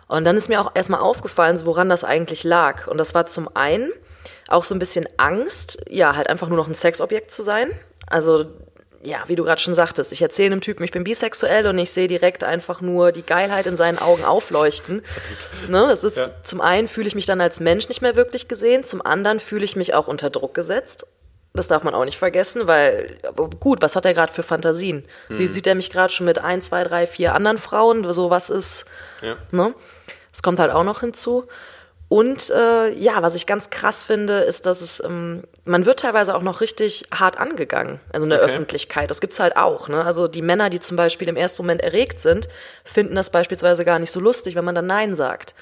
[0.07, 2.87] Und dann ist mir auch erstmal aufgefallen, woran das eigentlich lag.
[2.87, 3.91] Und das war zum einen
[4.47, 7.71] auch so ein bisschen Angst, ja, halt einfach nur noch ein Sexobjekt zu sein.
[8.07, 8.45] Also,
[9.03, 11.91] ja, wie du gerade schon sagtest, ich erzähle einem Typen, ich bin bisexuell und ich
[11.91, 15.01] sehe direkt einfach nur die Geilheit in seinen Augen aufleuchten.
[15.67, 16.29] Ne, das ist, Ja.
[16.43, 19.65] zum einen fühle ich mich dann als Mensch nicht mehr wirklich gesehen, zum anderen fühle
[19.65, 21.05] ich mich auch unter Druck gesetzt.
[21.55, 25.03] Das darf man auch nicht vergessen, weil, aber gut, was hat er gerade für Fantasien?
[25.29, 28.11] Sie, sieht er mich gerade schon mit ein, zwei, drei, vier anderen Frauen?
[28.11, 28.85] So was ist,
[29.21, 29.35] Ja.
[29.51, 29.73] ne?
[30.31, 31.43] Das kommt halt auch noch hinzu.
[32.13, 36.35] Und äh, ja, was ich ganz krass finde, ist, dass es, ähm, man wird teilweise
[36.35, 38.51] auch noch richtig hart angegangen, also in der Okay.
[38.51, 39.09] Öffentlichkeit.
[39.09, 39.89] Das gibt's halt auch.
[39.89, 40.05] Ne?
[40.05, 42.49] Also die Männer, die zum Beispiel im ersten Moment erregt sind,
[42.83, 45.55] finden das beispielsweise gar nicht so lustig, wenn man dann Nein sagt.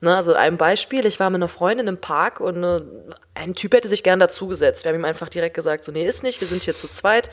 [0.00, 2.82] Ne, also ein Beispiel, ich war mit einer Freundin im Park und äh,
[3.34, 4.84] ein Typ hätte sich gern dazugesetzt.
[4.84, 7.30] Wir haben ihm einfach direkt gesagt, so nee, ist nicht, wir sind hier zu zweit.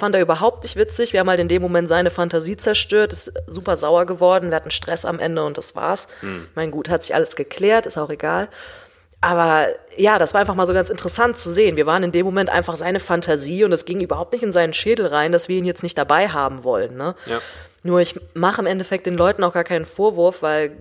[0.00, 1.12] Fand er überhaupt nicht witzig.
[1.12, 4.70] Wir haben halt in dem Moment seine Fantasie zerstört, ist super sauer geworden, wir hatten
[4.70, 6.08] Stress am Ende und das war's.
[6.54, 8.48] Mein gut, hat sich alles geklärt, ist auch egal.
[9.20, 9.66] Aber
[9.98, 11.76] ja, das war einfach mal so ganz interessant zu sehen.
[11.76, 14.72] Wir waren in dem Moment einfach seine Fantasie und es ging überhaupt nicht in seinen
[14.72, 16.96] Schädel rein, dass wir ihn jetzt nicht dabei haben wollen.
[16.96, 17.14] Ne?
[17.26, 17.40] Ja.
[17.82, 20.72] Nur ich mache im Endeffekt den Leuten auch gar keinen Vorwurf, weil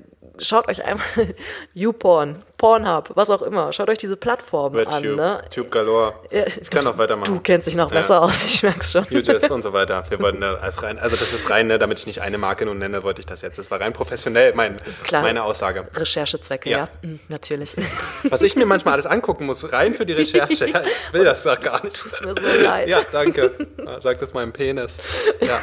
[0.41, 1.05] schaut euch einfach
[1.73, 3.71] YouPorn, Pornhub, was auch immer.
[3.73, 4.93] Schaut euch diese Plattformen an.
[5.03, 5.41] RedTube, Ne?
[5.53, 6.13] Tube Galore.
[6.29, 7.33] Ich kann noch weitermachen.
[7.33, 9.03] Du kennst dich noch besser aus, ich merk's schon.
[9.09, 10.03] UGIS und so weiter.
[10.09, 12.65] Wir wollten da als rein, also das ist rein, ne, damit ich nicht eine Marke
[12.65, 13.57] nun nenne, wollte ich das jetzt.
[13.57, 15.21] Das war rein professionell, mein, Klar.
[15.21, 15.87] meine Aussage.
[15.95, 16.77] Recherchezwecke, Ja.
[16.79, 17.75] ja, Mhm, natürlich.
[18.29, 20.67] Was ich mir manchmal alles angucken muss, rein für die Recherche.
[20.67, 21.95] Ja, ich will das doch gar nicht.
[21.97, 22.89] Tut mir so leid.
[22.89, 23.53] Ja, danke.
[24.01, 24.97] Sag das meinem Penis.
[25.41, 25.59] Ja,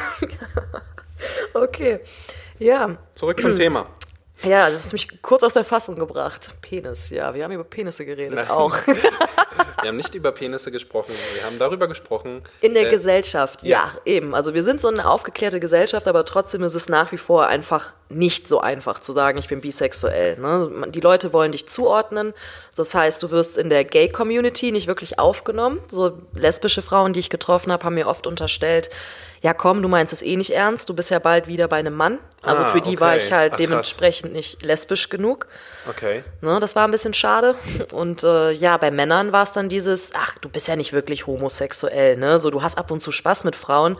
[1.53, 1.99] Okay.
[2.59, 3.87] Ja, zurück zum Thema.
[4.43, 6.51] Ja, das hat mich kurz aus der Fassung gebracht.
[6.61, 8.49] Penis, ja, wir haben über Penisse geredet, Nein.
[8.49, 8.75] auch.
[9.81, 12.41] Wir haben nicht über Penisse gesprochen, wir haben darüber gesprochen.
[12.61, 13.69] In der äh, Gesellschaft, ja.
[13.69, 13.91] ja.
[14.05, 14.33] eben.
[14.33, 17.93] Also wir sind so eine aufgeklärte Gesellschaft, aber trotzdem ist es nach wie vor einfach
[18.09, 20.39] nicht so einfach zu sagen, ich bin bisexuell.
[20.39, 20.87] Ne?
[20.89, 22.33] Die Leute wollen dich zuordnen.
[22.75, 25.79] Das heißt, du wirst in der Gay-Community nicht wirklich aufgenommen.
[25.87, 28.89] So lesbische Frauen, die ich getroffen habe, haben mir oft unterstellt,
[29.47, 31.95] ja komm, du meinst es eh nicht ernst, du bist ja bald wieder bei einem
[31.95, 32.19] Mann.
[32.41, 33.23] Also Ah, für die war okay.
[33.25, 33.57] ich halt krass.
[33.59, 35.47] dementsprechend nicht lesbisch genug.
[35.89, 36.25] Okay.
[36.41, 37.55] Ne, das war ein bisschen schade.
[37.93, 41.27] Und äh, ja, bei Männern war es dann dieses, ach, du bist ja nicht wirklich
[41.27, 42.39] homosexuell, ne?
[42.39, 43.97] So, du hast ab und zu Spaß mit Frauen,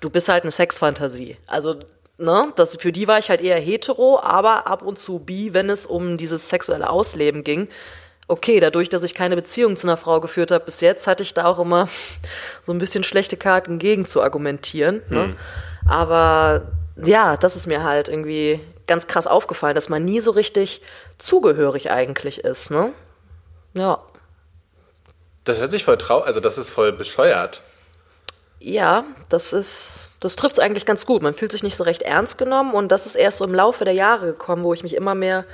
[0.00, 1.38] du bist halt eine Sexfantasie.
[1.46, 1.76] Also,
[2.18, 5.70] ne, das, für die war ich halt eher hetero, aber ab und zu bi, wenn
[5.70, 7.68] es um dieses sexuelle Ausleben ging.
[8.26, 11.34] Okay, dadurch, dass ich keine Beziehung zu einer Frau geführt habe bis jetzt, hatte ich
[11.34, 11.88] da auch immer
[12.64, 15.02] so ein bisschen schlechte Karten gegen zu argumentieren.
[15.10, 15.36] Ne?
[15.86, 20.80] Aber ja, das ist mir halt irgendwie ganz krass aufgefallen, dass man nie so richtig
[21.18, 22.92] zugehörig eigentlich ist, ne?
[23.74, 24.02] Ja.
[25.44, 27.60] Das hört sich voll trau, also das ist voll bescheuert.
[28.60, 31.22] Ja, das ist, das trifft es eigentlich ganz gut.
[31.22, 33.84] Man fühlt sich nicht so recht ernst genommen und das ist erst so im Laufe
[33.84, 35.44] der Jahre gekommen, wo ich mich immer mehr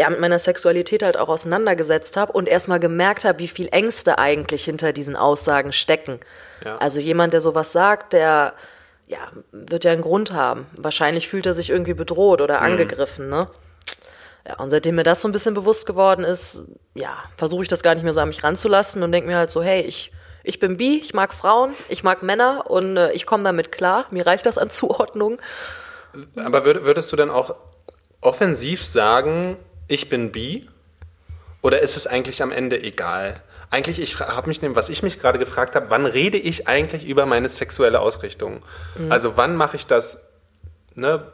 [0.00, 4.18] ja, mit meiner Sexualität halt auch auseinandergesetzt habe und erstmal gemerkt habe, wie viel Ängste
[4.18, 6.20] eigentlich hinter diesen Aussagen stecken.
[6.64, 6.78] Ja.
[6.78, 8.54] Also jemand, der sowas sagt, der
[9.06, 9.18] ja,
[9.52, 10.66] wird ja einen Grund haben.
[10.80, 13.48] Wahrscheinlich fühlt er sich irgendwie bedroht oder angegriffen, ne?
[14.48, 16.62] Ja, und seitdem mir das so ein bisschen bewusst geworden ist,
[16.94, 19.50] ja, versuche ich das gar nicht mehr so an mich ranzulassen und denke mir halt
[19.50, 20.12] so, hey, ich,
[20.44, 24.06] ich bin bi, ich mag Frauen, ich mag Männer und äh, ich komme damit klar.
[24.12, 25.42] Mir reicht das an Zuordnung.
[26.42, 27.54] Aber würd, würdest du dann auch
[28.22, 29.58] offensiv sagen,
[29.90, 30.68] ich bin bi?
[31.62, 33.42] Oder ist es eigentlich am Ende egal?
[33.70, 37.26] Eigentlich, ich habe mich, was ich mich gerade gefragt habe, wann rede ich eigentlich über
[37.26, 38.62] meine sexuelle Ausrichtung?
[39.10, 40.30] Also wann mache ich das,
[40.94, 41.24] ne,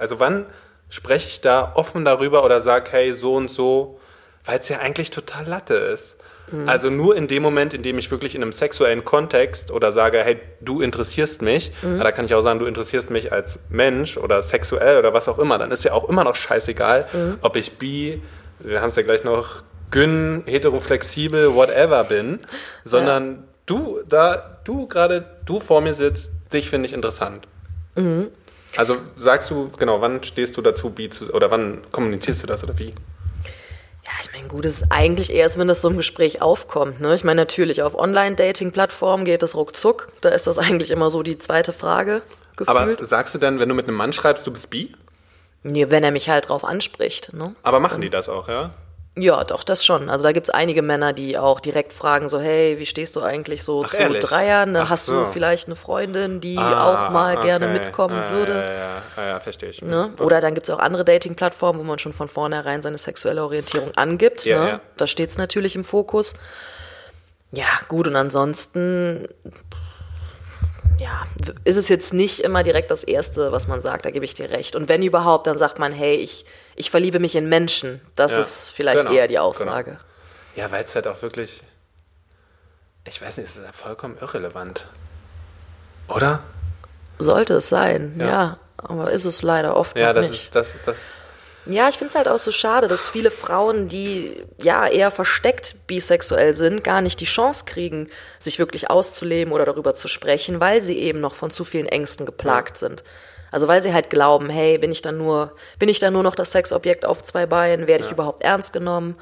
[0.00, 0.46] also wann
[0.88, 4.00] spreche ich da offen darüber oder sage, hey, so und so,
[4.44, 6.15] weil es ja eigentlich total Latte ist.
[6.66, 10.18] Also nur in dem Moment, in dem ich wirklich in einem sexuellen Kontext oder sage,
[10.22, 14.16] hey, du interessierst mich, ja, da kann ich auch sagen, du interessierst mich als Mensch
[14.16, 17.06] oder sexuell oder was auch immer, dann ist ja auch immer noch scheißegal,
[17.42, 18.22] ob ich bi,
[18.60, 22.38] wir haben es ja gleich noch, gyn, heteroflexibel, whatever bin,
[22.84, 27.46] sondern du, da, du gerade, du vor mir sitzt, dich finde ich interessant.
[28.76, 32.62] Also sagst du, genau, wann stehst du dazu, bi zu, oder wann kommunizierst du das
[32.62, 32.92] oder wie?
[34.06, 37.00] Ja, ich meine, gut, es ist eigentlich erst, wenn das so im Gespräch aufkommt.
[37.00, 37.14] Ne?
[37.14, 40.12] Ich meine, natürlich, auf Online-Dating-Plattformen geht es ruckzuck.
[40.20, 42.22] Da ist das eigentlich immer so die zweite Frage
[42.66, 43.06] Aber gefühlt.
[43.08, 44.94] sagst du dann, wenn du mit einem Mann schreibst, du bist bi?
[45.64, 47.32] nee, wenn er mich halt drauf anspricht.
[47.32, 47.56] Ne?
[47.64, 48.70] Aber machen die das auch, ja?
[49.18, 50.10] Ja, doch, das schon.
[50.10, 53.62] Also da gibt's einige Männer, die auch direkt fragen, so, hey, wie stehst du eigentlich
[53.64, 54.22] so Ach, zu ehrlich?
[54.22, 54.72] Dreiern?
[54.72, 54.90] Ne?
[54.90, 55.20] Hast so.
[55.20, 57.78] du vielleicht eine Freundin, die Ah, auch mal gerne okay.
[57.80, 58.52] mitkommen Ah, würde?
[58.52, 59.80] Ja, ja, ja, ja, ja verstehe ich.
[59.80, 60.12] Ne?
[60.20, 64.44] Oder dann gibt's auch andere Dating-Plattformen, wo man schon von vornherein seine sexuelle Orientierung angibt.
[64.44, 64.68] Ja, ne?
[64.68, 64.80] ja.
[64.98, 66.34] Da steht's natürlich im Fokus.
[67.52, 69.28] Ja, gut, und ansonsten
[70.98, 71.26] ja,
[71.64, 74.50] ist es jetzt nicht immer direkt das Erste, was man sagt, da gebe ich dir
[74.50, 74.74] recht.
[74.76, 78.00] Und wenn überhaupt, dann sagt man, hey, ich, ich verliebe mich in Menschen.
[78.16, 79.98] Das Ja, ist vielleicht genau, eher die Aussage.
[80.54, 81.62] Ja, weil es halt auch wirklich.
[83.04, 84.88] Ich weiß nicht, es ist ja vollkommen irrelevant.
[86.08, 86.40] Oder?
[87.18, 88.26] Sollte es sein, Ja.
[88.26, 88.58] ja.
[88.78, 90.44] Aber ist es leider oft Ja, das nicht.
[90.44, 90.98] ist das, das.
[91.68, 95.76] Ja, ich finde es halt auch so schade, dass viele Frauen, die ja eher versteckt
[95.86, 100.80] bisexuell sind, gar nicht die Chance kriegen, sich wirklich auszuleben oder darüber zu sprechen, weil
[100.80, 103.02] sie eben noch von zu vielen Ängsten geplagt sind.
[103.50, 106.34] Also weil sie halt glauben, hey, bin ich dann nur, bin ich dann nur noch
[106.34, 109.16] das Sexobjekt auf zwei Beinen, werde ich überhaupt ernst genommen?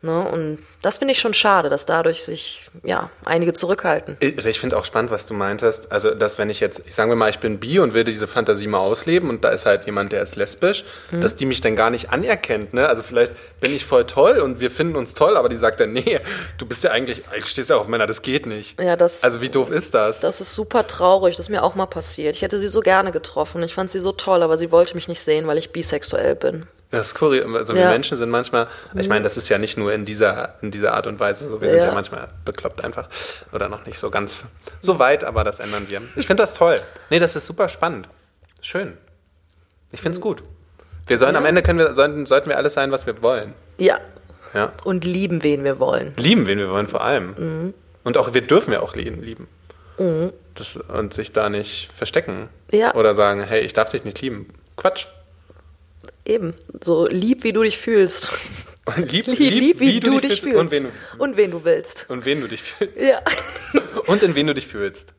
[0.00, 0.28] Ne?
[0.28, 4.16] Und das finde ich schon schade, dass dadurch sich ja einige zurückhalten.
[4.20, 5.90] Ich, ich finde auch spannend, was du meintest.
[5.90, 8.68] Also, dass wenn ich jetzt, ich sage mal, ich bin bi und will diese Fantasie
[8.68, 11.20] mal ausleben und da ist halt jemand, der ist lesbisch, Mhm.
[11.20, 12.74] dass die mich dann gar nicht anerkennt.
[12.74, 12.86] Ne?
[12.88, 15.92] Also vielleicht bin ich voll toll und wir finden uns toll, aber die sagt dann,
[15.92, 16.20] nee,
[16.58, 18.80] du bist ja eigentlich, eigentlich stehst ja auf Männer, das geht nicht.
[18.80, 20.20] Ja, das- also wie doof ist das?
[20.20, 22.36] Das ist super traurig, das ist mir auch mal passiert.
[22.36, 25.08] Ich hätte sie so gerne getroffen, ich fand sie so toll, aber sie wollte mich
[25.08, 26.66] nicht sehen, weil ich bisexuell bin.
[26.90, 27.44] Das ist kurios.
[27.54, 27.90] Also wir Ja.
[27.90, 31.06] Menschen sind manchmal, ich meine, das ist ja nicht nur in dieser, in dieser Art
[31.06, 31.86] und Weise so, wir sind Ja.
[31.88, 33.08] ja manchmal bekloppt einfach
[33.52, 34.44] oder noch nicht so ganz
[34.80, 36.00] so weit, aber das ändern wir.
[36.16, 36.80] Ich finde das toll.
[37.10, 38.08] Nee, das ist super spannend.
[38.62, 38.96] Schön.
[39.92, 40.42] Ich finde es gut.
[41.06, 43.54] Wir sollen am Ende können wir, sollten, sollten wir alles sein, was wir wollen.
[43.78, 43.98] Ja.
[44.54, 44.72] Ja.
[44.84, 46.14] Und lieben, wen wir wollen.
[46.16, 47.34] Lieben, wen wir wollen, vor allem.
[47.36, 47.74] Mhm.
[48.04, 49.22] Und auch wir dürfen ja auch lieben.
[49.22, 49.46] lieben.
[50.54, 52.44] Das, und sich da nicht verstecken.
[52.70, 52.94] Ja.
[52.94, 54.48] Oder sagen, hey, ich darf dich nicht lieben.
[54.76, 55.06] Quatsch.
[56.28, 56.54] Eben.
[56.82, 58.30] So lieb, wie du dich fühlst.
[58.84, 60.56] Und lieb, Lieb, lieb wie, du, dich fühlst.
[60.56, 62.06] Und wen, du- Und wen du willst.
[62.08, 63.00] und wen du dich fühlst.
[63.00, 63.20] Ja.
[64.06, 65.12] Und in wen du dich fühlst.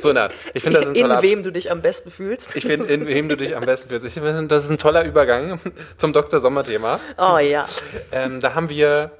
[0.00, 0.32] So eine Art.
[0.54, 2.56] Ich finde das ein In toller wem du dich am besten fühlst.
[2.56, 4.04] Ich finde, in wem du dich am besten fühlst.
[4.06, 5.60] Ich finde, das ist ein toller Übergang
[5.98, 6.40] zum Dr.
[6.40, 6.98] Sommer-Thema.
[7.16, 7.66] Oh ja.
[8.10, 9.12] Ähm, da haben wir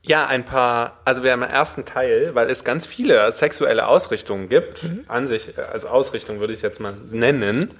[0.00, 4.48] ja ein paar, also wir haben im ersten Teil, weil es ganz viele sexuelle Ausrichtungen
[4.48, 7.72] gibt, an sich, äh, als Ausrichtung würde ich es jetzt mal nennen,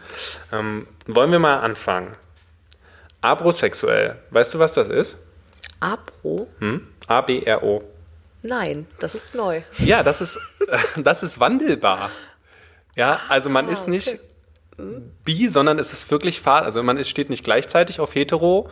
[0.52, 2.14] ähm, wollen wir mal anfangen.
[3.22, 4.16] Abrosexuell.
[4.30, 5.18] Weißt du, was das ist?
[5.80, 6.48] Apro?
[6.58, 6.86] Hm?
[7.06, 7.82] A-B-R-O.
[8.42, 9.62] Nein, das ist neu.
[9.78, 10.38] Ja, das ist,
[10.96, 12.10] das ist wandelbar.
[12.94, 13.90] Ja, also man ist okay.
[13.90, 14.18] nicht
[15.24, 18.68] bi, sondern es ist wirklich Fahr, also man ist, steht nicht gleichzeitig auf hetero,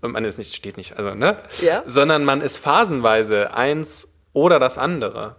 [0.00, 1.36] und man ist nicht, steht nicht, also, ne?
[1.62, 1.82] Ja.
[1.86, 5.36] Sondern man ist phasenweise eins oder das andere.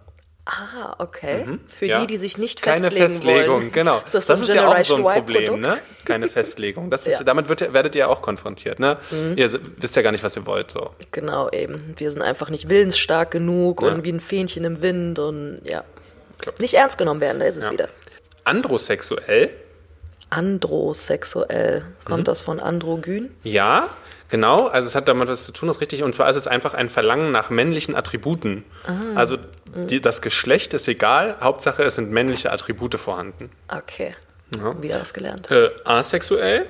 [0.48, 1.44] Ah, okay.
[1.66, 1.90] Für Mhm.
[1.90, 2.00] Ja.
[2.02, 3.72] die, die sich nicht Keine festlegen Festlegung, wollen.
[3.72, 4.00] genau.
[4.04, 5.76] Ist das, so ein ist ja auch so ein Problem, ne?
[6.04, 6.88] Keine Festlegung.
[6.88, 7.20] Das ist, Ja.
[7.22, 7.24] Mhm.
[7.26, 8.96] Damit wird, ihr- werdet ihr auch konfrontiert, ne?
[9.34, 10.90] Ihr s- wisst ja gar nicht, was ihr wollt, so.
[11.10, 11.94] Genau, eben.
[11.96, 13.88] Wir sind einfach nicht willensstark genug Ja.
[13.88, 15.82] und wie ein Fähnchen im Wind und ja.
[16.38, 16.54] Klar.
[16.60, 17.88] Nicht ernst genommen werden, da ist es wieder.
[18.44, 19.50] Androsexuell,
[20.30, 21.84] Androsexuell.
[22.04, 22.24] Kommt Mhm.
[22.24, 23.30] das von androgyn?
[23.42, 23.88] Ja,
[24.28, 24.66] genau.
[24.66, 26.02] Also es hat damit was zu tun, das ist richtig.
[26.02, 28.64] Und zwar ist es einfach ein Verlangen nach männlichen Attributen.
[28.86, 28.92] Ah.
[29.14, 29.38] Also
[29.74, 31.36] die, das Geschlecht ist egal.
[31.40, 33.50] Hauptsache es sind männliche Attribute vorhanden.
[33.68, 34.14] Okay.
[34.80, 35.50] Wieder was gelernt.
[35.50, 36.66] Äh, asexuell.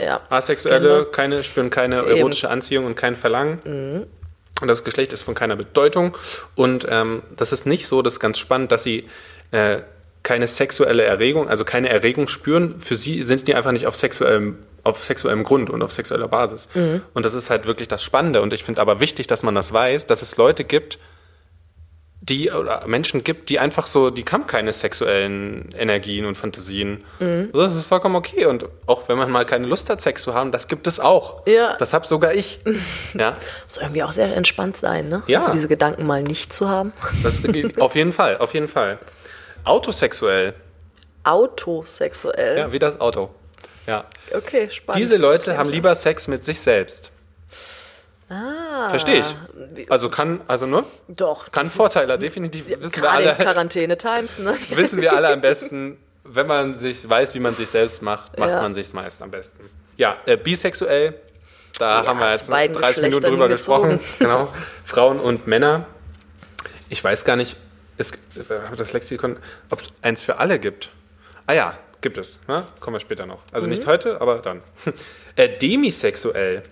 [0.00, 0.20] Ja.
[0.28, 1.12] Asexuelle Scannbar.
[1.12, 2.10] keine, spüren keine Eben.
[2.10, 2.16] Mhm.
[2.16, 4.06] erotische Anziehung und kein Verlangen.
[4.60, 6.16] Und das Geschlecht ist von keiner Bedeutung.
[6.54, 9.08] Und ähm, das ist nicht so, das ist ganz spannend, dass sie
[9.50, 9.82] äh,
[10.22, 12.80] keine sexuelle Erregung, also keine Erregung spüren.
[12.80, 16.68] Für sie sind die einfach nicht auf sexuellem, auf sexuellem Grund und auf sexueller Basis.
[16.74, 17.02] Mhm.
[17.12, 18.40] Und das ist halt wirklich das Spannende.
[18.40, 20.98] Und ich finde aber wichtig, dass man das weiß, dass es Leute gibt,
[22.20, 27.04] die oder Menschen gibt, die einfach so, die haben keine sexuellen Energien und Fantasien.
[27.20, 27.50] Mhm.
[27.52, 28.46] Das ist vollkommen okay.
[28.46, 31.46] Und auch wenn man mal keine Lust hat, Sex zu haben, das gibt es auch.
[31.46, 31.76] Ja.
[31.78, 32.60] Das hab sogar ich.
[33.14, 35.22] ja, Muss irgendwie auch sehr entspannt sein, ne?
[35.26, 35.40] Ja.
[35.40, 36.92] Also diese Gedanken mal nicht zu haben.
[37.22, 37.42] das,
[37.78, 38.98] auf jeden Fall, auf jeden Fall.
[39.64, 40.54] Autosexuell,
[41.24, 42.58] Autosexuell.
[42.58, 43.30] ja, wie das Auto.
[43.86, 44.04] Ja.
[44.34, 45.02] Okay, spannend.
[45.02, 47.10] Diese Leute haben lieber Sex mit sich selbst.
[48.28, 48.88] Ah.
[48.90, 49.90] Verstehe ich.
[49.90, 50.82] Also kann, also ne?
[51.08, 51.52] Doch.
[51.52, 52.66] Kann Vorteile, definitiv.
[52.68, 53.34] Wissen wir Gerade alle.
[53.36, 54.54] Quarantäne-Times, ne?
[54.70, 58.50] wissen wir alle am besten, wenn man sich weiß, wie man sich selbst macht, macht
[58.50, 58.62] Ja.
[58.62, 59.70] man sich meist am besten.
[59.96, 61.14] Ja, äh, bisexuell,
[61.78, 63.90] da Ja, haben wir jetzt beiden 30 Minuten drüber gezogen.
[63.98, 64.14] gesprochen.
[64.18, 64.52] Genau.
[64.84, 65.86] Frauen und Männer.
[66.88, 67.56] Ich weiß gar nicht,
[67.96, 68.16] es, äh,
[68.76, 69.36] das Lexikon,
[69.70, 70.90] ob es eins für alle gibt.
[71.46, 72.38] Ah ja, gibt es.
[72.48, 72.66] Ne?
[72.80, 73.40] Kommen wir später noch.
[73.52, 73.72] Also Mhm.
[73.72, 74.62] nicht heute, aber dann.
[75.36, 76.62] Äh, demisexuell.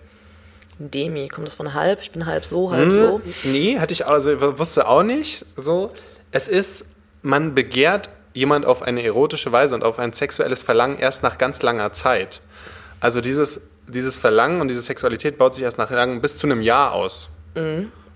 [0.79, 2.01] Demi, kommt das von halb?
[2.01, 3.21] Ich bin halb so, halb so.
[3.43, 5.91] Nee, hatte ich also wusste auch nicht so.
[6.31, 6.87] Es ist,
[7.21, 11.61] man begehrt jemand auf eine erotische Weise und auf ein sexuelles Verlangen erst nach ganz
[11.61, 12.41] langer Zeit.
[12.99, 16.61] Also dieses, dieses Verlangen und diese Sexualität baut sich erst nach lang bis zu einem
[16.61, 17.29] Jahr aus.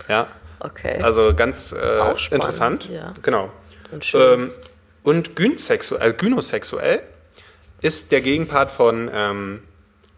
[0.09, 0.27] Ja,
[0.59, 0.99] Okay.
[1.01, 1.99] also ganz äh,
[2.31, 2.89] interessant.
[2.91, 3.13] ja.
[3.21, 3.49] Genau.
[3.91, 4.39] und schön.
[4.41, 4.51] Ähm,
[5.09, 7.01] und gynsexuell, äh, gynosexuell
[7.81, 9.63] ist der Gegenpart von ähm,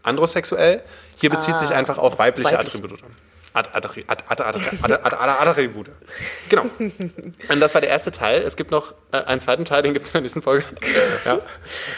[0.03, 0.83] androsexuell.
[1.17, 2.75] Hier bezieht sich einfach auf weibliche Ah, weiblich.
[2.75, 2.99] Attribute.
[3.53, 4.05] Attribute.
[6.49, 6.65] Genau.
[6.79, 8.41] Und das war der erste Teil.
[8.41, 10.65] Es gibt noch äh, einen zweiten Teil, den gibt es in der nächsten Folge.
[11.25, 11.39] Ja,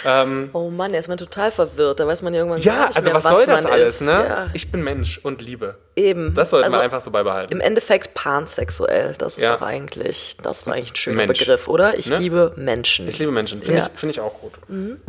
[0.05, 1.99] ähm, oh Mann, er ist man total verwirrt.
[1.99, 3.95] Da weiß man irgendwann gar ja nicht also mehr, was soll das man alles?
[3.95, 4.01] ist.
[4.01, 4.11] Ne?
[4.11, 5.77] Ja, Ich bin Mensch und Liebe.
[5.95, 6.33] eben.
[6.33, 7.53] Das sollten also, wir einfach so beibehalten.
[7.53, 9.15] Im Endeffekt pansexuell.
[9.17, 9.55] Das ist Ja.
[9.55, 11.39] doch eigentlich, das ist eigentlich ein schöner Mensch.
[11.39, 11.97] Begriff, oder?
[11.97, 12.17] Ich Ne?
[12.17, 13.07] liebe Menschen.
[13.07, 13.61] Ich liebe Menschen.
[13.61, 13.83] Finde Ja.
[13.85, 13.89] Mhm.
[13.93, 14.53] ich, find ich auch gut.
[14.67, 14.99] Und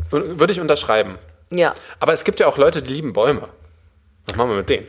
[0.40, 1.18] Würde ich unterschreiben.
[1.50, 1.74] ja.
[2.00, 3.48] Aber es gibt ja auch Leute, die lieben Bäume.
[4.26, 4.86] Was machen wir mit denen?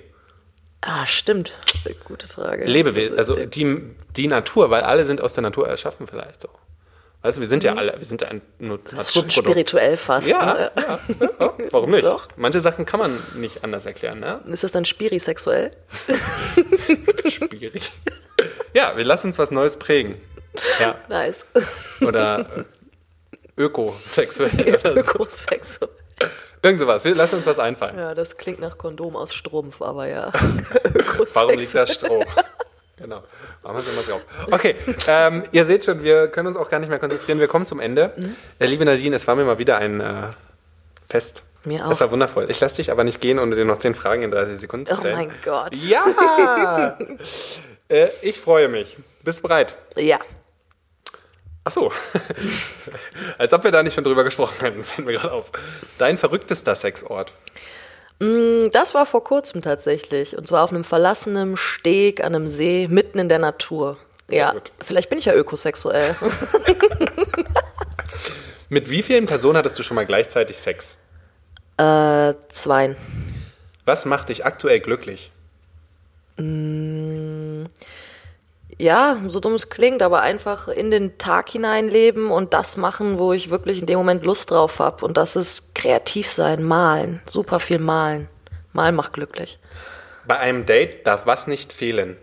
[0.86, 1.58] Ah, stimmt.
[2.06, 2.66] Gute Frage.
[2.66, 3.82] Lebewesen, also die,
[4.16, 6.50] die Natur, weil alle sind aus der Natur erschaffen vielleicht so.
[7.24, 9.98] Weißt du, wir sind ja alle, wir sind ja ein nur das ist schon spirituell
[9.98, 10.28] fast.
[10.28, 10.72] Ja, Ne?
[10.76, 11.00] ja,
[11.40, 12.04] ja, warum nicht?
[12.06, 12.28] Doch.
[12.36, 14.42] Manche Sachen kann man nicht anders erklären, ne?
[14.52, 15.72] Ist das dann spirisexuell?
[17.28, 17.92] Schwierig.
[18.76, 20.22] Ja, wir lassen uns was Neues prägen.
[20.80, 21.46] Ja, Nice.
[22.02, 22.64] oder äh,
[23.62, 25.10] ökosexuell oder so.
[25.12, 25.90] Ökosexuell.
[26.62, 27.04] Irgend sowas.
[27.04, 27.98] Lassen uns was einfallen.
[27.98, 30.32] Ja, das klingt nach Kondom aus Strumpf, aber ja.
[31.34, 32.24] Warum liegt da Stroh?
[32.98, 33.22] Genau.
[33.62, 34.22] Machen wir es immer drauf.
[34.52, 34.76] Okay,
[35.08, 37.40] ähm, ihr seht schon, wir können uns auch gar nicht mehr konzentrieren.
[37.40, 38.14] Wir kommen zum Ende.
[38.16, 38.36] Mhm.
[38.60, 40.30] Äh, liebe Nadine, es war mir mal wieder ein äh,
[41.08, 41.44] Fest.
[41.66, 42.00] Mir Es auch.
[42.02, 42.50] war wundervoll.
[42.50, 44.94] Ich lasse dich aber nicht gehen, ohne dir noch zehn Fragen in 30 Sekunden zu
[44.94, 45.16] Oh stellen.
[45.18, 45.76] mein Gott.
[45.76, 46.98] Ja!
[47.90, 48.98] äh, ich freue mich.
[49.24, 49.76] Bist du bereit?
[49.98, 50.20] Ja.
[51.66, 51.92] Ach so.
[53.38, 55.52] Als ob wir da nicht schon drüber gesprochen hätten, fällt mir gerade auf.
[55.98, 57.34] Dein verrücktester Sexort.
[58.20, 60.38] Mm, Das war vor kurzem tatsächlich.
[60.38, 63.98] Und zwar auf einem verlassenen Steg an einem See, mitten in der Natur.
[64.30, 64.72] Ja, gut.
[64.82, 66.16] vielleicht bin ich ja ökosexuell.
[68.70, 70.98] Mit wie vielen Personen hattest du schon mal gleichzeitig Sex?
[71.78, 72.96] äh, zweien.
[73.86, 75.32] Was macht dich aktuell glücklich?
[78.78, 83.32] Ja, so dumm es klingt, aber einfach in den Tag hineinleben und das machen, wo
[83.32, 85.06] ich wirklich in dem Moment Lust drauf habe.
[85.06, 87.22] Und das ist kreativ sein, malen.
[87.26, 88.28] Super viel malen.
[88.74, 89.60] Malen macht glücklich.
[90.28, 92.18] Bei einem Date darf was nicht fehlen?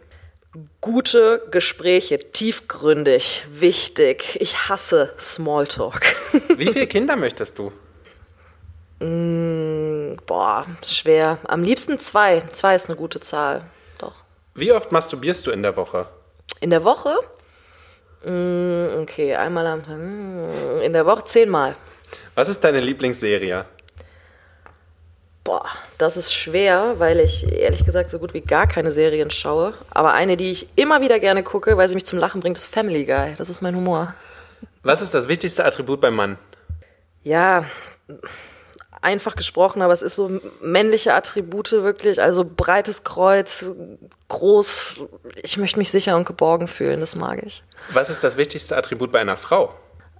[0.82, 4.36] Gute Gespräche, tiefgründig, wichtig.
[4.38, 6.14] Ich hasse Smalltalk.
[6.56, 7.72] Wie viele Kinder möchtest du?
[10.26, 11.38] Boah, schwer.
[11.44, 12.42] Am liebsten zwei.
[12.52, 13.64] Zwei ist eine gute Zahl.
[13.96, 14.22] Doch.
[14.54, 16.06] Wie oft masturbierst du in der Woche?
[16.60, 17.14] In der Woche?
[18.24, 19.96] Mm, Okay, einmal am Tag.
[19.98, 21.74] mm, In der Woche zehnmal.
[22.34, 23.64] Was ist deine Lieblingsserie?
[25.44, 25.66] Boah,
[25.98, 29.74] das ist schwer, weil ich ehrlich gesagt so gut wie gar keine Serien schaue.
[29.90, 32.66] Aber eine, die ich immer wieder gerne gucke, weil sie mich zum Lachen bringt, ist
[32.66, 33.34] Family Guy.
[33.36, 34.14] Das ist mein Humor.
[34.84, 36.38] Was ist das wichtigste Attribut beim Mann?
[37.24, 37.64] Ja,
[39.02, 42.22] einfach gesprochen, aber es ist so männliche Attribute wirklich.
[42.22, 43.70] Also breites Kreuz,
[44.28, 45.00] groß.
[45.42, 47.62] Ich möchte mich sicher und geborgen fühlen, das mag ich.
[47.90, 49.74] Was ist das wichtigste Attribut bei einer Frau?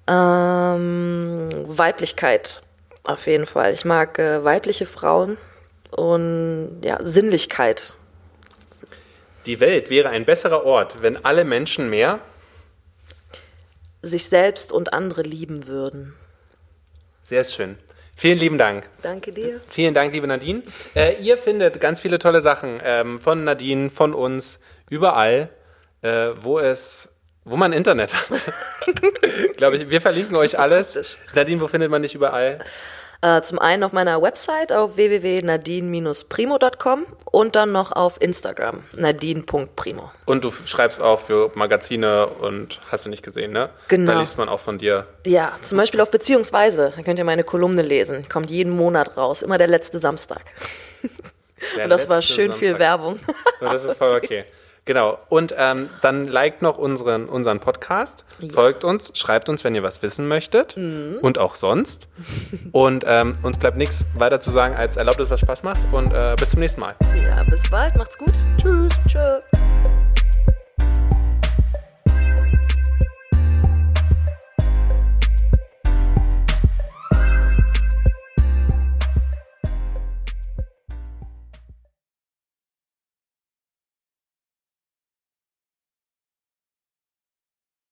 [0.09, 2.62] Ähm, Weiblichkeit,
[3.05, 3.72] auf jeden Fall.
[3.72, 5.39] Ich mag äh, weibliche Frauen
[5.91, 7.95] und ja, Sinnlichkeit.
[9.47, 12.20] Die Welt wäre ein besserer Ort, wenn alle Menschen mehr.
[14.03, 16.14] Sich selbst und andere lieben würden.
[17.24, 17.78] Sehr schön.
[18.17, 18.85] Vielen lieben Dank.
[19.03, 19.61] Danke dir.
[19.69, 20.63] Vielen Dank, liebe Nadine.
[20.95, 24.61] Äh, ihr findet ganz viele tolle Sachen ähm, von Nadine, von uns,
[24.91, 25.49] überall,
[26.03, 27.09] äh, wo es,
[27.45, 28.27] wo man Internet hat.
[29.57, 29.91] Glaube ich.
[29.91, 31.19] Wir verlinken euch alles.
[31.35, 32.59] Nadine, wo findet man dich überall?
[33.25, 40.11] Äh, zum einen auf meiner Website auf www.nadine-primo.com und dann noch auf Instagram nadine.primo.
[40.27, 43.70] Und du schreibst auch für Magazine und hast du nicht gesehen, ne?
[43.87, 44.12] Genau.
[44.12, 45.07] Da liest man auch von dir.
[45.25, 46.93] Ja, zum Beispiel auf Beziehungsweise.
[46.97, 48.29] Da könnt ihr meine Kolumne lesen.
[48.29, 49.43] Kommt jeden Monat raus.
[49.43, 50.43] Immer der letzte Samstag.
[51.77, 52.81] Der Und das war schön viel Samstag.
[52.81, 53.20] Werbung.
[53.61, 54.47] So, das ist voll okay.
[54.85, 55.18] Genau.
[55.28, 60.03] Und ähm, dann liked noch unseren, unseren Podcast, folgt uns, schreibt uns, wenn ihr was
[60.03, 61.18] wissen möchtet Mhm.
[61.22, 62.09] und auch sonst.
[62.72, 65.93] Und ähm, uns bleibt nichts weiter zu sagen, als erlaubt es, was Spaß macht.
[65.93, 66.95] Und äh, bis zum nächsten Mal.
[67.16, 67.97] Ja, bis bald.
[67.97, 68.33] Macht's gut.
[68.61, 68.93] Tschüss.
[69.09, 69.41] Tschö.